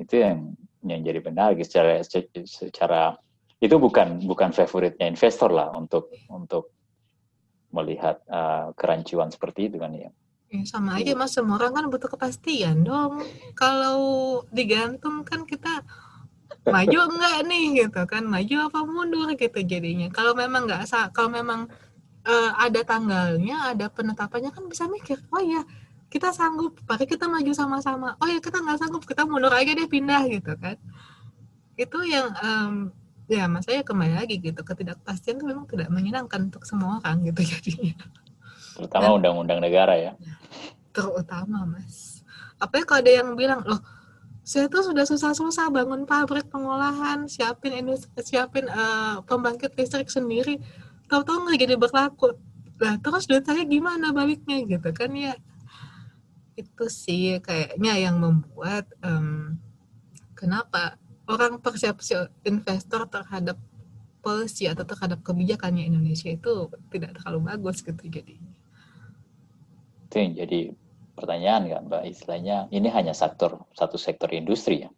itu 0.00 0.14
yang 0.16 0.52
yang 0.84 1.00
jadi 1.04 1.20
benar 1.20 1.56
gitu, 1.56 1.76
secara 1.76 2.00
secara 2.48 3.02
itu 3.60 3.76
bukan 3.76 4.24
bukan 4.24 4.52
favoritnya 4.56 5.04
investor 5.08 5.52
lah 5.52 5.68
untuk 5.76 6.08
untuk 6.32 6.72
melihat 7.70 8.18
uh, 8.26 8.74
kerancuan 8.74 9.30
seperti 9.30 9.70
itu 9.70 9.78
kan 9.78 9.94
ya? 9.94 10.10
Ya, 10.50 10.66
sama 10.66 10.98
aja 10.98 11.14
mas. 11.14 11.30
Semua 11.30 11.62
orang 11.62 11.72
kan 11.78 11.84
butuh 11.86 12.10
kepastian 12.10 12.82
dong. 12.82 13.22
Kalau 13.54 13.98
digantung 14.50 15.22
kan 15.22 15.46
kita 15.46 15.86
maju 16.66 16.98
enggak 17.14 17.38
nih 17.46 17.64
gitu 17.86 18.02
kan? 18.10 18.26
Maju 18.26 18.54
apa 18.66 18.78
mundur 18.82 19.30
gitu 19.38 19.58
jadinya. 19.62 20.10
Kalau 20.10 20.34
memang 20.34 20.66
enggak 20.66 20.90
kalau 21.14 21.30
memang 21.30 21.70
uh, 22.26 22.50
ada 22.58 22.82
tanggalnya 22.82 23.70
ada 23.70 23.86
penetapannya 23.86 24.50
kan 24.50 24.66
bisa 24.66 24.90
mikir 24.90 25.22
oh 25.30 25.38
iya 25.38 25.62
kita 26.10 26.34
sanggup. 26.34 26.82
Pakai 26.82 27.06
kita 27.06 27.30
maju 27.30 27.54
sama-sama. 27.54 28.18
Oh 28.18 28.26
ya 28.26 28.42
kita 28.42 28.58
nggak 28.58 28.82
sanggup 28.82 29.06
kita 29.06 29.22
mundur 29.22 29.54
aja 29.54 29.70
deh 29.70 29.86
pindah 29.86 30.26
gitu 30.26 30.58
kan. 30.58 30.74
Itu 31.78 32.02
yang 32.02 32.34
um, 32.42 32.90
ya 33.30 33.46
mas 33.46 33.64
saya 33.64 33.86
kembali 33.86 34.18
lagi 34.18 34.42
gitu. 34.42 34.60
Ketidakpastian 34.60 35.38
itu 35.38 35.46
memang 35.46 35.64
tidak 35.70 35.86
menyenangkan 35.88 36.50
untuk 36.50 36.66
semua 36.66 36.98
orang 36.98 37.22
gitu 37.22 37.40
jadinya. 37.56 37.94
Terutama 38.74 39.14
undang-undang 39.14 39.60
negara 39.62 39.94
ya. 39.94 40.12
Terutama 40.90 41.62
mas. 41.64 42.26
Apa 42.58 42.82
ya 42.82 42.84
kalau 42.84 43.00
ada 43.00 43.12
yang 43.22 43.28
bilang 43.38 43.62
loh 43.62 43.80
saya 44.40 44.66
tuh 44.66 44.82
sudah 44.82 45.06
susah-susah 45.06 45.70
bangun 45.70 46.08
pabrik 46.08 46.50
pengolahan 46.50 47.28
siapin 47.30 47.86
industri 47.86 48.10
siapin 48.24 48.66
uh, 48.66 49.22
pembangkit 49.22 49.78
listrik 49.78 50.10
sendiri. 50.10 50.58
Tahu-tahu 51.06 51.46
nggak 51.46 51.60
jadi 51.60 51.74
berlaku. 51.78 52.34
Lah 52.82 52.98
terus 52.98 53.30
duit 53.30 53.46
saya 53.46 53.62
gimana 53.62 54.10
baliknya 54.10 54.58
gitu 54.66 54.90
kan 54.90 55.14
ya. 55.14 55.38
Itu 56.58 56.90
sih 56.90 57.38
kayaknya 57.38 57.94
yang 58.00 58.18
membuat 58.18 58.90
um, 59.04 59.60
kenapa 60.34 60.96
orang 61.30 61.62
persepsi 61.62 62.18
investor 62.42 63.06
terhadap 63.06 63.56
policy 64.20 64.66
atau 64.66 64.82
terhadap 64.82 65.22
kebijakannya 65.22 65.86
Indonesia 65.86 66.28
itu 66.28 66.68
tidak 66.90 67.16
terlalu 67.22 67.54
bagus 67.54 67.80
gitu 67.80 68.04
jadinya 68.10 68.52
itu 70.10 70.16
yang 70.18 70.32
jadi 70.34 70.60
pertanyaan 71.14 71.62
kan 71.70 71.82
mbak. 71.86 72.02
Istilahnya 72.10 72.66
ini 72.74 72.90
hanya 72.90 73.14
sektor 73.14 73.62
satu 73.78 73.94
sektor 73.94 74.26
industri 74.34 74.82
ya 74.82 74.90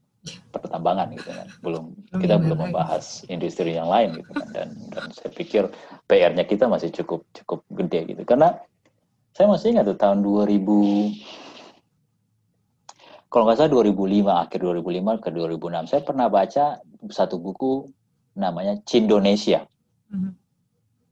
pertambangan 0.54 1.12
gitu 1.18 1.28
kan. 1.28 1.46
Belum 1.60 1.84
kita 2.16 2.40
belum 2.40 2.58
membahas 2.70 3.26
industri 3.28 3.76
yang 3.76 3.92
lain 3.92 4.24
gitu 4.24 4.32
kan. 4.32 4.48
Dan, 4.56 4.68
dan 4.88 5.12
saya 5.12 5.30
pikir 5.36 5.68
PR-nya 6.08 6.48
kita 6.48 6.64
masih 6.64 6.88
cukup 6.94 7.28
cukup 7.36 7.60
gede 7.76 8.16
gitu. 8.16 8.22
Karena 8.24 8.56
saya 9.36 9.52
masih 9.52 9.76
ingat 9.76 9.84
tuh 9.92 9.98
tahun 10.00 10.24
2000 10.24 10.56
kalau 13.32 13.48
nggak 13.48 13.58
salah 13.64 13.72
2005 13.80 14.28
akhir 14.28 14.58
2005 14.60 15.24
ke 15.24 15.28
2006 15.32 15.90
saya 15.90 16.02
pernah 16.04 16.28
baca 16.28 16.64
satu 17.08 17.40
buku 17.40 17.88
namanya 18.36 18.76
Cindonesia 18.84 19.64
mm 20.12 20.16
-hmm. 20.20 20.32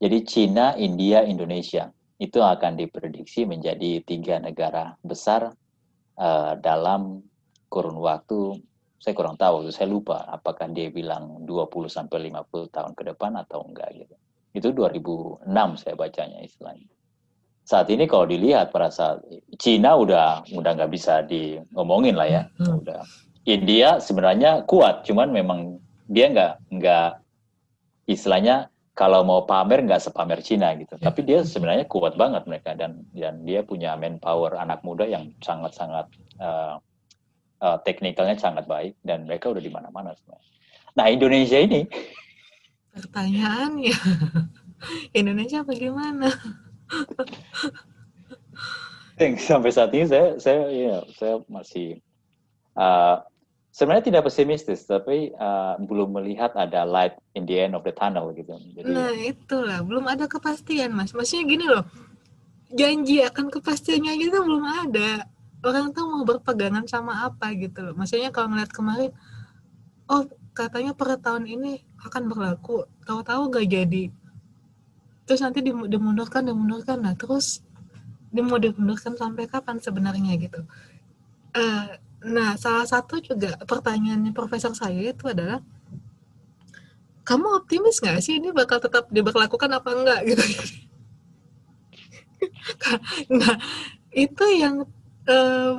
jadi 0.05 0.18
Cina 0.29 0.66
India 0.77 1.25
Indonesia 1.25 1.89
itu 2.21 2.45
akan 2.45 2.77
diprediksi 2.77 3.49
menjadi 3.49 4.05
tiga 4.05 4.37
negara 4.37 4.93
besar 5.01 5.57
uh, 6.21 6.53
dalam 6.61 7.25
kurun 7.73 7.97
waktu 7.97 8.61
saya 9.01 9.16
kurang 9.16 9.41
tahu, 9.41 9.73
saya 9.73 9.89
lupa 9.89 10.29
apakah 10.29 10.68
dia 10.68 10.93
bilang 10.93 11.49
20 11.49 11.89
sampai 11.89 12.29
50 12.29 12.68
tahun 12.68 12.93
ke 12.93 13.03
depan 13.09 13.33
atau 13.41 13.64
enggak 13.64 13.89
gitu. 13.97 14.14
Itu 14.53 14.68
2006 14.77 15.49
saya 15.81 15.97
bacanya 15.97 16.45
istilahnya. 16.45 16.85
Saat 17.71 17.87
ini 17.95 18.11
kalau 18.11 18.27
dilihat 18.27 18.75
pada 18.75 18.91
saat 18.91 19.23
Cina 19.62 19.95
udah 19.95 20.43
udah 20.51 20.71
nggak 20.75 20.91
bisa 20.91 21.23
diomongin 21.23 22.18
lah 22.18 22.27
ya, 22.27 22.43
hmm. 22.59 22.83
udah. 22.83 23.07
India 23.47 24.03
sebenarnya 24.03 24.66
kuat, 24.66 25.07
cuman 25.07 25.31
memang 25.31 25.79
dia 26.11 26.27
nggak 26.35 26.66
nggak 26.66 27.23
istilahnya 28.11 28.66
kalau 28.99 29.23
mau 29.23 29.47
pamer 29.47 29.87
nggak 29.87 30.03
sepamer 30.03 30.43
Cina 30.43 30.75
gitu. 30.75 30.99
Ya. 30.99 31.14
Tapi 31.14 31.23
dia 31.23 31.47
sebenarnya 31.47 31.87
kuat 31.87 32.18
banget 32.18 32.43
mereka 32.51 32.75
dan 32.75 33.07
dan 33.14 33.47
dia 33.47 33.62
punya 33.62 33.95
manpower 33.95 34.59
anak 34.59 34.83
muda 34.83 35.07
yang 35.07 35.31
sangat-sangat 35.39 36.11
uh, 36.43 36.83
uh, 37.62 37.79
teknikalnya 37.87 38.35
sangat 38.35 38.66
baik 38.66 38.99
dan 39.07 39.31
mereka 39.31 39.47
udah 39.55 39.62
di 39.62 39.71
mana-mana 39.71 40.11
sebenarnya. 40.18 40.51
Nah 40.99 41.07
Indonesia 41.07 41.59
ini 41.62 41.87
pertanyaannya 42.91 43.95
Indonesia 45.23 45.62
bagaimana? 45.62 46.35
Sampai 49.36 49.70
saat 49.70 49.93
ini 49.93 50.09
saya 50.09 50.41
saya 50.41 50.62
ya 50.72 50.97
saya 51.12 51.34
masih 51.47 52.01
uh, 52.78 53.20
sebenarnya 53.68 54.09
tidak 54.09 54.32
pesimistis 54.32 54.88
tapi 54.88 55.30
uh, 55.36 55.76
belum 55.84 56.16
melihat 56.16 56.57
ada 56.57 56.88
light 56.88 57.20
in 57.36 57.45
the 57.45 57.61
end 57.61 57.76
of 57.76 57.84
the 57.84 57.93
tunnel 57.93 58.32
gitu. 58.32 58.57
Jadi, 58.74 58.88
nah 58.88 59.12
itulah 59.12 59.84
belum 59.84 60.09
ada 60.09 60.24
kepastian 60.24 60.97
mas. 60.97 61.12
Maksudnya 61.12 61.45
gini 61.45 61.66
loh 61.68 61.84
janji 62.70 63.18
akan 63.26 63.51
kepastiannya 63.51 64.14
gitu 64.16 64.47
belum 64.47 64.62
ada 64.62 65.26
orang 65.64 65.93
tuh 65.93 66.09
mau 66.09 66.22
berpegangan 66.24 66.84
sama 66.88 67.28
apa 67.28 67.53
gitu 67.57 67.84
loh. 67.84 67.95
Maksudnya 67.97 68.32
kalau 68.32 68.53
ngeliat 68.53 68.72
kemarin, 68.72 69.12
oh 70.09 70.24
katanya 70.57 70.97
per 70.97 71.20
tahun 71.20 71.45
ini 71.47 71.84
akan 72.01 72.32
berlaku, 72.32 72.88
tahu-tahu 73.05 73.53
gak 73.53 73.68
jadi. 73.68 74.09
Terus 75.31 75.47
nanti 75.47 75.62
dimundurkan, 75.62 76.43
dimundurkan, 76.43 77.07
nah 77.07 77.14
terus 77.14 77.62
dimundurkan 78.35 79.14
sampai 79.14 79.47
kapan 79.47 79.78
sebenarnya 79.78 80.35
gitu. 80.43 80.66
Uh, 81.55 81.95
nah 82.26 82.59
salah 82.59 82.83
satu 82.83 83.22
juga 83.22 83.55
pertanyaannya 83.62 84.35
profesor 84.35 84.74
saya 84.74 85.14
itu 85.14 85.31
adalah, 85.31 85.62
kamu 87.22 87.47
optimis 87.62 88.03
nggak 88.03 88.18
sih 88.18 88.43
ini 88.43 88.51
bakal 88.51 88.83
tetap 88.83 89.07
diberlakukan 89.07 89.70
apa 89.70 89.91
enggak 89.95 90.20
gitu. 90.35 90.45
nah 93.31 93.55
itu 94.11 94.45
yang 94.59 94.83
um, 95.31 95.78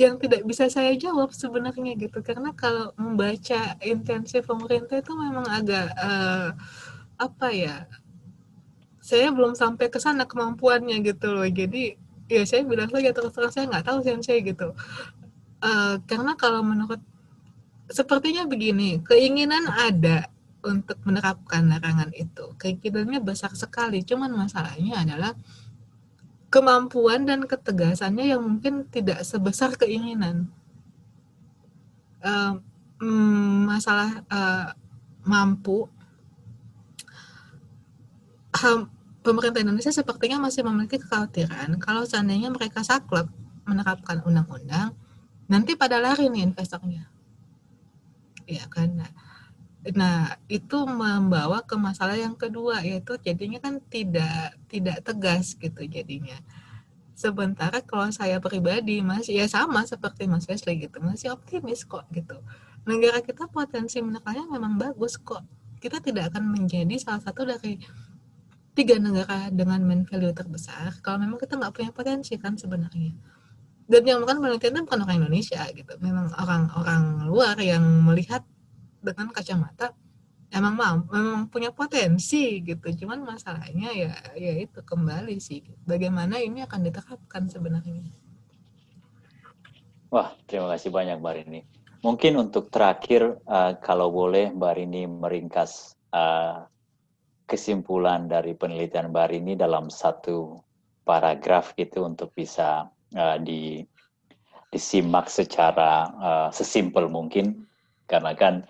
yang 0.00 0.16
tidak 0.16 0.48
bisa 0.48 0.68
saya 0.72 0.96
jawab 0.96 1.32
sebenarnya 1.36 1.92
gitu 2.00 2.24
karena 2.24 2.56
kalau 2.56 2.92
membaca 2.96 3.76
intensif 3.84 4.48
pemerintah 4.48 5.00
itu 5.00 5.12
memang 5.12 5.44
agak 5.44 5.92
uh, 5.92 6.56
apa 7.20 7.48
ya 7.52 7.84
saya 9.06 9.30
belum 9.30 9.54
sampai 9.54 9.86
ke 9.86 10.02
sana 10.02 10.26
kemampuannya 10.26 10.98
gitu 11.06 11.30
loh. 11.30 11.46
Jadi 11.46 11.94
ya 12.26 12.42
saya 12.42 12.66
bilang 12.66 12.90
saja 12.90 13.14
terus 13.14 13.30
terang 13.30 13.54
saya 13.54 13.70
nggak 13.70 13.86
tahu 13.86 13.98
sensei 14.02 14.42
gitu. 14.42 14.74
Uh, 15.62 16.02
karena 16.10 16.34
kalau 16.34 16.66
menurut 16.66 16.98
sepertinya 17.86 18.42
begini 18.50 18.98
keinginan 19.06 19.70
ada 19.70 20.26
untuk 20.66 20.98
menerapkan 21.06 21.70
larangan 21.70 22.10
itu. 22.18 22.50
Keinginannya 22.58 23.22
besar 23.22 23.54
sekali 23.54 24.02
cuman 24.02 24.34
masalahnya 24.34 25.06
adalah 25.06 25.32
kemampuan 26.50 27.30
dan 27.30 27.46
ketegasannya 27.46 28.34
yang 28.34 28.42
mungkin 28.42 28.90
tidak 28.90 29.22
sebesar 29.22 29.78
keinginan. 29.78 30.50
Uh, 32.26 32.58
masalah 33.70 34.26
uh, 34.34 34.74
mampu, 35.22 35.86
pemerintah 39.26 39.58
Indonesia 39.58 39.90
sepertinya 39.90 40.46
masih 40.46 40.62
memiliki 40.62 41.02
kekhawatiran 41.02 41.74
kalau 41.82 42.06
seandainya 42.06 42.54
mereka 42.54 42.86
saklek 42.86 43.26
menerapkan 43.66 44.22
undang-undang, 44.22 44.94
nanti 45.50 45.74
pada 45.74 45.98
lari 45.98 46.30
nih 46.30 46.46
investornya. 46.46 47.10
Ya 48.46 48.70
kan? 48.70 48.94
Nah, 48.94 49.10
Nah, 49.94 50.34
itu 50.50 50.82
membawa 50.82 51.62
ke 51.62 51.78
masalah 51.78 52.18
yang 52.18 52.34
kedua 52.34 52.82
yaitu 52.82 53.14
jadinya 53.22 53.62
kan 53.62 53.78
tidak 53.86 54.58
tidak 54.66 54.98
tegas 55.06 55.54
gitu 55.54 55.86
jadinya. 55.86 56.34
Sementara 57.14 57.78
kalau 57.86 58.10
saya 58.10 58.42
pribadi 58.42 58.98
masih 58.98 59.38
ya 59.38 59.46
sama 59.46 59.86
seperti 59.86 60.26
Mas 60.26 60.44
Wesley 60.50 60.82
gitu, 60.82 60.98
masih 60.98 61.30
optimis 61.30 61.86
kok 61.86 62.02
gitu. 62.10 62.34
Negara 62.82 63.22
kita 63.22 63.46
potensi 63.46 64.02
menekannya 64.02 64.50
memang 64.50 64.74
bagus 64.74 65.22
kok. 65.22 65.46
Kita 65.78 66.02
tidak 66.02 66.34
akan 66.34 66.50
menjadi 66.50 66.98
salah 66.98 67.22
satu 67.22 67.46
dari 67.46 67.78
tiga 68.76 69.00
negara 69.00 69.48
dengan 69.48 69.80
main 69.80 70.04
value 70.04 70.36
terbesar 70.36 71.00
kalau 71.00 71.16
memang 71.24 71.40
kita 71.40 71.56
nggak 71.56 71.72
punya 71.72 71.90
potensi 71.96 72.36
kan 72.36 72.60
sebenarnya. 72.60 73.16
Dan 73.86 74.02
yang 74.02 74.18
melakukan 74.20 74.42
penelitian 74.42 74.72
itu 74.76 74.82
bukan 74.84 75.00
orang 75.06 75.16
Indonesia 75.22 75.62
gitu, 75.72 75.92
memang 76.02 76.26
orang-orang 76.36 77.02
luar 77.30 77.56
yang 77.62 77.82
melihat 78.04 78.44
dengan 79.00 79.30
kacamata 79.30 79.94
emang 80.50 80.74
mau 80.74 80.96
memang 81.10 81.48
punya 81.50 81.70
potensi 81.72 82.60
gitu. 82.62 82.86
Cuman 83.04 83.24
masalahnya 83.24 83.90
ya 83.94 84.12
ya 84.36 84.54
itu 84.60 84.82
kembali 84.82 85.36
sih. 85.40 85.64
Bagaimana 85.86 86.38
ini 86.38 86.62
akan 86.62 86.80
diterapkan 86.86 87.48
sebenarnya? 87.50 88.12
Wah 90.12 90.34
terima 90.46 90.70
kasih 90.74 90.90
banyak 90.94 91.18
Mbak 91.18 91.34
Rini. 91.42 91.60
Mungkin 92.04 92.38
untuk 92.38 92.70
terakhir 92.70 93.40
uh, 93.48 93.74
kalau 93.82 94.12
boleh 94.12 94.54
Mbak 94.54 94.72
Rini 94.78 95.02
meringkas 95.10 95.98
uh, 96.14 96.68
kesimpulan 97.46 98.26
dari 98.26 98.52
penelitian 98.58 99.14
Mbak 99.14 99.26
Rini 99.30 99.54
dalam 99.54 99.86
satu 99.88 100.58
paragraf 101.06 101.72
gitu 101.78 102.02
untuk 102.02 102.34
bisa 102.34 102.90
uh, 103.14 103.38
di 103.38 103.86
disimak 104.74 105.30
secara 105.30 106.10
uh, 106.18 106.48
sesimpel 106.50 107.06
mungkin 107.06 107.64
karena 108.10 108.34
kan 108.34 108.66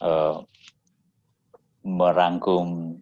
uh, 0.00 0.40
merangkum 1.82 2.96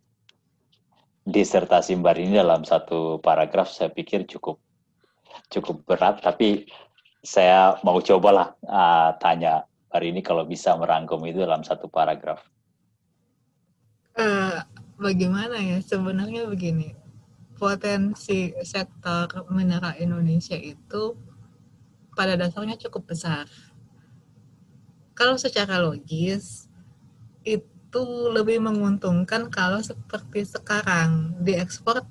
disertasi 1.29 2.01
Mbak 2.01 2.17
ini 2.17 2.41
dalam 2.41 2.65
satu 2.65 3.21
paragraf 3.21 3.69
saya 3.69 3.93
pikir 3.93 4.25
cukup 4.25 4.57
cukup 5.53 5.85
berat 5.85 6.25
tapi 6.25 6.65
saya 7.21 7.77
mau 7.85 8.01
cobalah 8.01 8.57
uh, 8.65 9.13
tanya 9.21 9.69
hari 9.93 10.15
ini 10.15 10.25
kalau 10.25 10.49
bisa 10.49 10.73
merangkum 10.79 11.21
itu 11.29 11.45
dalam 11.45 11.61
satu 11.61 11.91
paragraf. 11.91 12.41
Uh, 14.17 14.65
bagaimana 15.01 15.57
ya 15.57 15.81
sebenarnya 15.81 16.45
begini 16.45 16.93
potensi 17.57 18.53
sektor 18.61 19.49
mineral 19.49 19.97
Indonesia 19.97 20.57
itu 20.57 21.17
pada 22.13 22.37
dasarnya 22.37 22.77
cukup 22.77 23.17
besar. 23.17 23.49
Kalau 25.17 25.37
secara 25.41 25.81
logis 25.81 26.69
itu 27.45 28.05
lebih 28.33 28.61
menguntungkan 28.61 29.49
kalau 29.53 29.81
seperti 29.81 30.45
sekarang 30.45 31.37
diekspor 31.41 32.05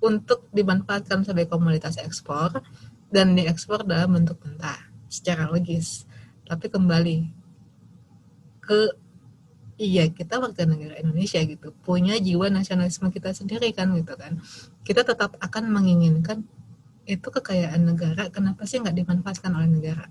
untuk 0.00 0.48
dimanfaatkan 0.52 1.24
sebagai 1.24 1.52
komoditas 1.52 2.00
ekspor 2.00 2.64
dan 3.12 3.36
diekspor 3.36 3.84
dalam 3.84 4.16
bentuk 4.16 4.40
mentah 4.44 4.88
secara 5.08 5.48
logis. 5.48 6.08
Tapi 6.48 6.68
kembali 6.68 7.18
ke 8.64 8.92
iya 9.80 10.04
kita 10.12 10.36
warga 10.36 10.68
negara 10.68 11.00
Indonesia 11.00 11.40
gitu. 11.40 11.72
Punya 11.80 12.20
jiwa 12.20 12.52
nasionalisme 12.52 13.08
kita 13.08 13.32
sendiri 13.32 13.72
kan 13.72 13.88
gitu 13.96 14.12
kan. 14.12 14.36
Kita 14.84 15.00
tetap 15.08 15.40
akan 15.40 15.72
menginginkan 15.72 16.44
itu 17.08 17.28
kekayaan 17.32 17.80
negara 17.88 18.28
kenapa 18.28 18.68
sih 18.68 18.84
nggak 18.84 18.92
dimanfaatkan 18.92 19.50
oleh 19.56 19.68
negara? 19.72 20.06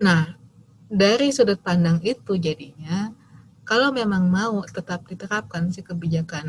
Nah 0.00 0.40
dari 0.88 1.28
sudut 1.28 1.60
pandang 1.60 2.00
itu 2.00 2.40
jadinya 2.40 3.12
kalau 3.68 3.92
memang 3.92 4.32
mau 4.32 4.64
tetap 4.64 5.04
diterapkan 5.04 5.68
si 5.68 5.84
kebijakan 5.84 6.46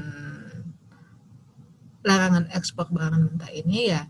larangan 2.05 2.47
ekspor 2.53 2.88
barang 2.91 3.23
mentah 3.33 3.51
ini 3.51 3.91
ya 3.91 4.07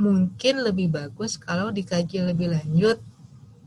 mungkin 0.00 0.64
lebih 0.64 0.92
bagus 0.92 1.36
kalau 1.36 1.68
dikaji 1.72 2.24
lebih 2.24 2.52
lanjut 2.52 3.00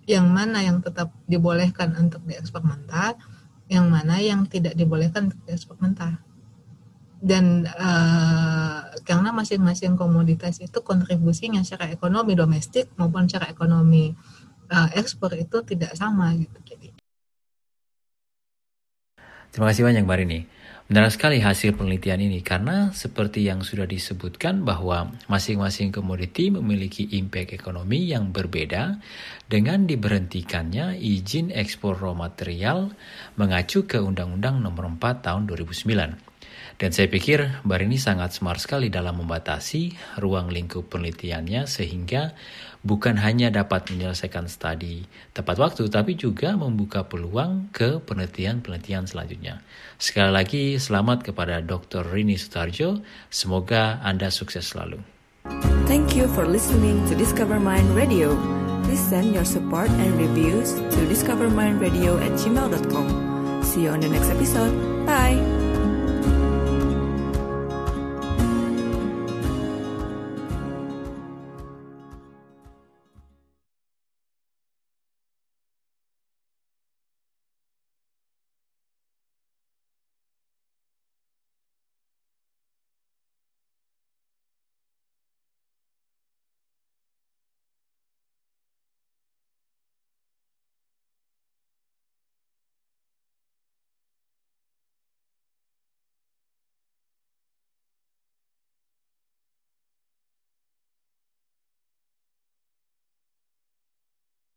yang 0.04 0.28
mana 0.28 0.60
yang 0.64 0.84
tetap 0.84 1.12
dibolehkan 1.28 1.96
untuk 1.96 2.24
diekspor 2.28 2.64
mentah, 2.64 3.16
yang 3.72 3.88
mana 3.88 4.20
yang 4.20 4.44
tidak 4.48 4.76
dibolehkan 4.76 5.32
untuk 5.32 5.42
diekspor 5.48 5.80
mentah. 5.80 6.20
Dan 7.24 7.64
uh, 7.64 8.84
karena 9.08 9.32
masing-masing 9.32 9.96
komoditas 9.96 10.60
itu 10.60 10.84
kontribusinya 10.84 11.64
secara 11.64 11.88
ekonomi 11.88 12.36
domestik 12.36 12.92
maupun 13.00 13.32
secara 13.32 13.48
ekonomi 13.48 14.12
uh, 14.68 14.90
ekspor 14.92 15.32
itu 15.40 15.64
tidak 15.64 15.96
sama 15.96 16.36
gitu 16.36 16.60
jadi. 16.68 16.92
Terima 19.56 19.70
kasih 19.72 19.86
banyak 19.86 20.04
Mbak 20.04 20.18
Rini. 20.20 20.40
Benar 20.94 21.10
sekali 21.10 21.42
hasil 21.42 21.74
penelitian 21.74 22.22
ini 22.22 22.46
karena 22.46 22.94
seperti 22.94 23.50
yang 23.50 23.66
sudah 23.66 23.90
disebutkan 23.90 24.62
bahwa 24.62 25.10
masing-masing 25.26 25.90
komoditi 25.90 26.54
memiliki 26.54 27.18
impact 27.18 27.50
ekonomi 27.50 28.14
yang 28.14 28.30
berbeda 28.30 29.02
dengan 29.50 29.90
diberhentikannya 29.90 31.02
izin 31.02 31.50
ekspor 31.50 31.98
raw 31.98 32.14
material 32.14 32.94
mengacu 33.42 33.90
ke 33.90 33.98
Undang-Undang 33.98 34.62
Nomor 34.62 34.86
4 35.02 35.26
Tahun 35.26 35.50
2009. 35.50 36.33
Dan 36.84 36.92
saya 36.92 37.08
pikir 37.08 37.64
Barini 37.64 37.96
sangat 37.96 38.36
smart 38.36 38.60
sekali 38.60 38.92
dalam 38.92 39.24
membatasi 39.24 39.96
ruang 40.20 40.52
lingkup 40.52 40.92
penelitiannya 40.92 41.64
sehingga 41.64 42.36
bukan 42.84 43.24
hanya 43.24 43.48
dapat 43.48 43.88
menyelesaikan 43.88 44.52
studi 44.52 45.08
tepat 45.32 45.64
waktu, 45.64 45.88
tapi 45.88 46.20
juga 46.20 46.60
membuka 46.60 47.08
peluang 47.08 47.72
ke 47.72 48.04
penelitian-penelitian 48.04 49.08
selanjutnya. 49.08 49.64
Sekali 49.96 50.32
lagi, 50.36 50.64
selamat 50.76 51.24
kepada 51.24 51.64
Dr. 51.64 52.04
Rini 52.04 52.36
Sutarjo. 52.36 53.00
Semoga 53.32 54.04
Anda 54.04 54.28
sukses 54.28 54.76
selalu. 54.76 55.00
Thank 55.88 56.20
you 56.20 56.28
for 56.36 56.44
listening 56.44 57.00
to 57.08 57.16
Discover 57.16 57.64
Mind 57.64 57.96
Radio. 57.96 58.36
Please 58.84 59.00
send 59.00 59.32
your 59.32 59.48
support 59.48 59.88
and 59.88 60.20
reviews 60.20 60.76
to 60.76 61.00
discovermindradio 61.08 62.20
at 62.20 62.36
gmail.com. 62.36 63.08
See 63.64 63.88
you 63.88 63.96
on 63.96 64.04
the 64.04 64.12
next 64.12 64.28
episode. 64.28 64.76
Bye! 65.08 65.53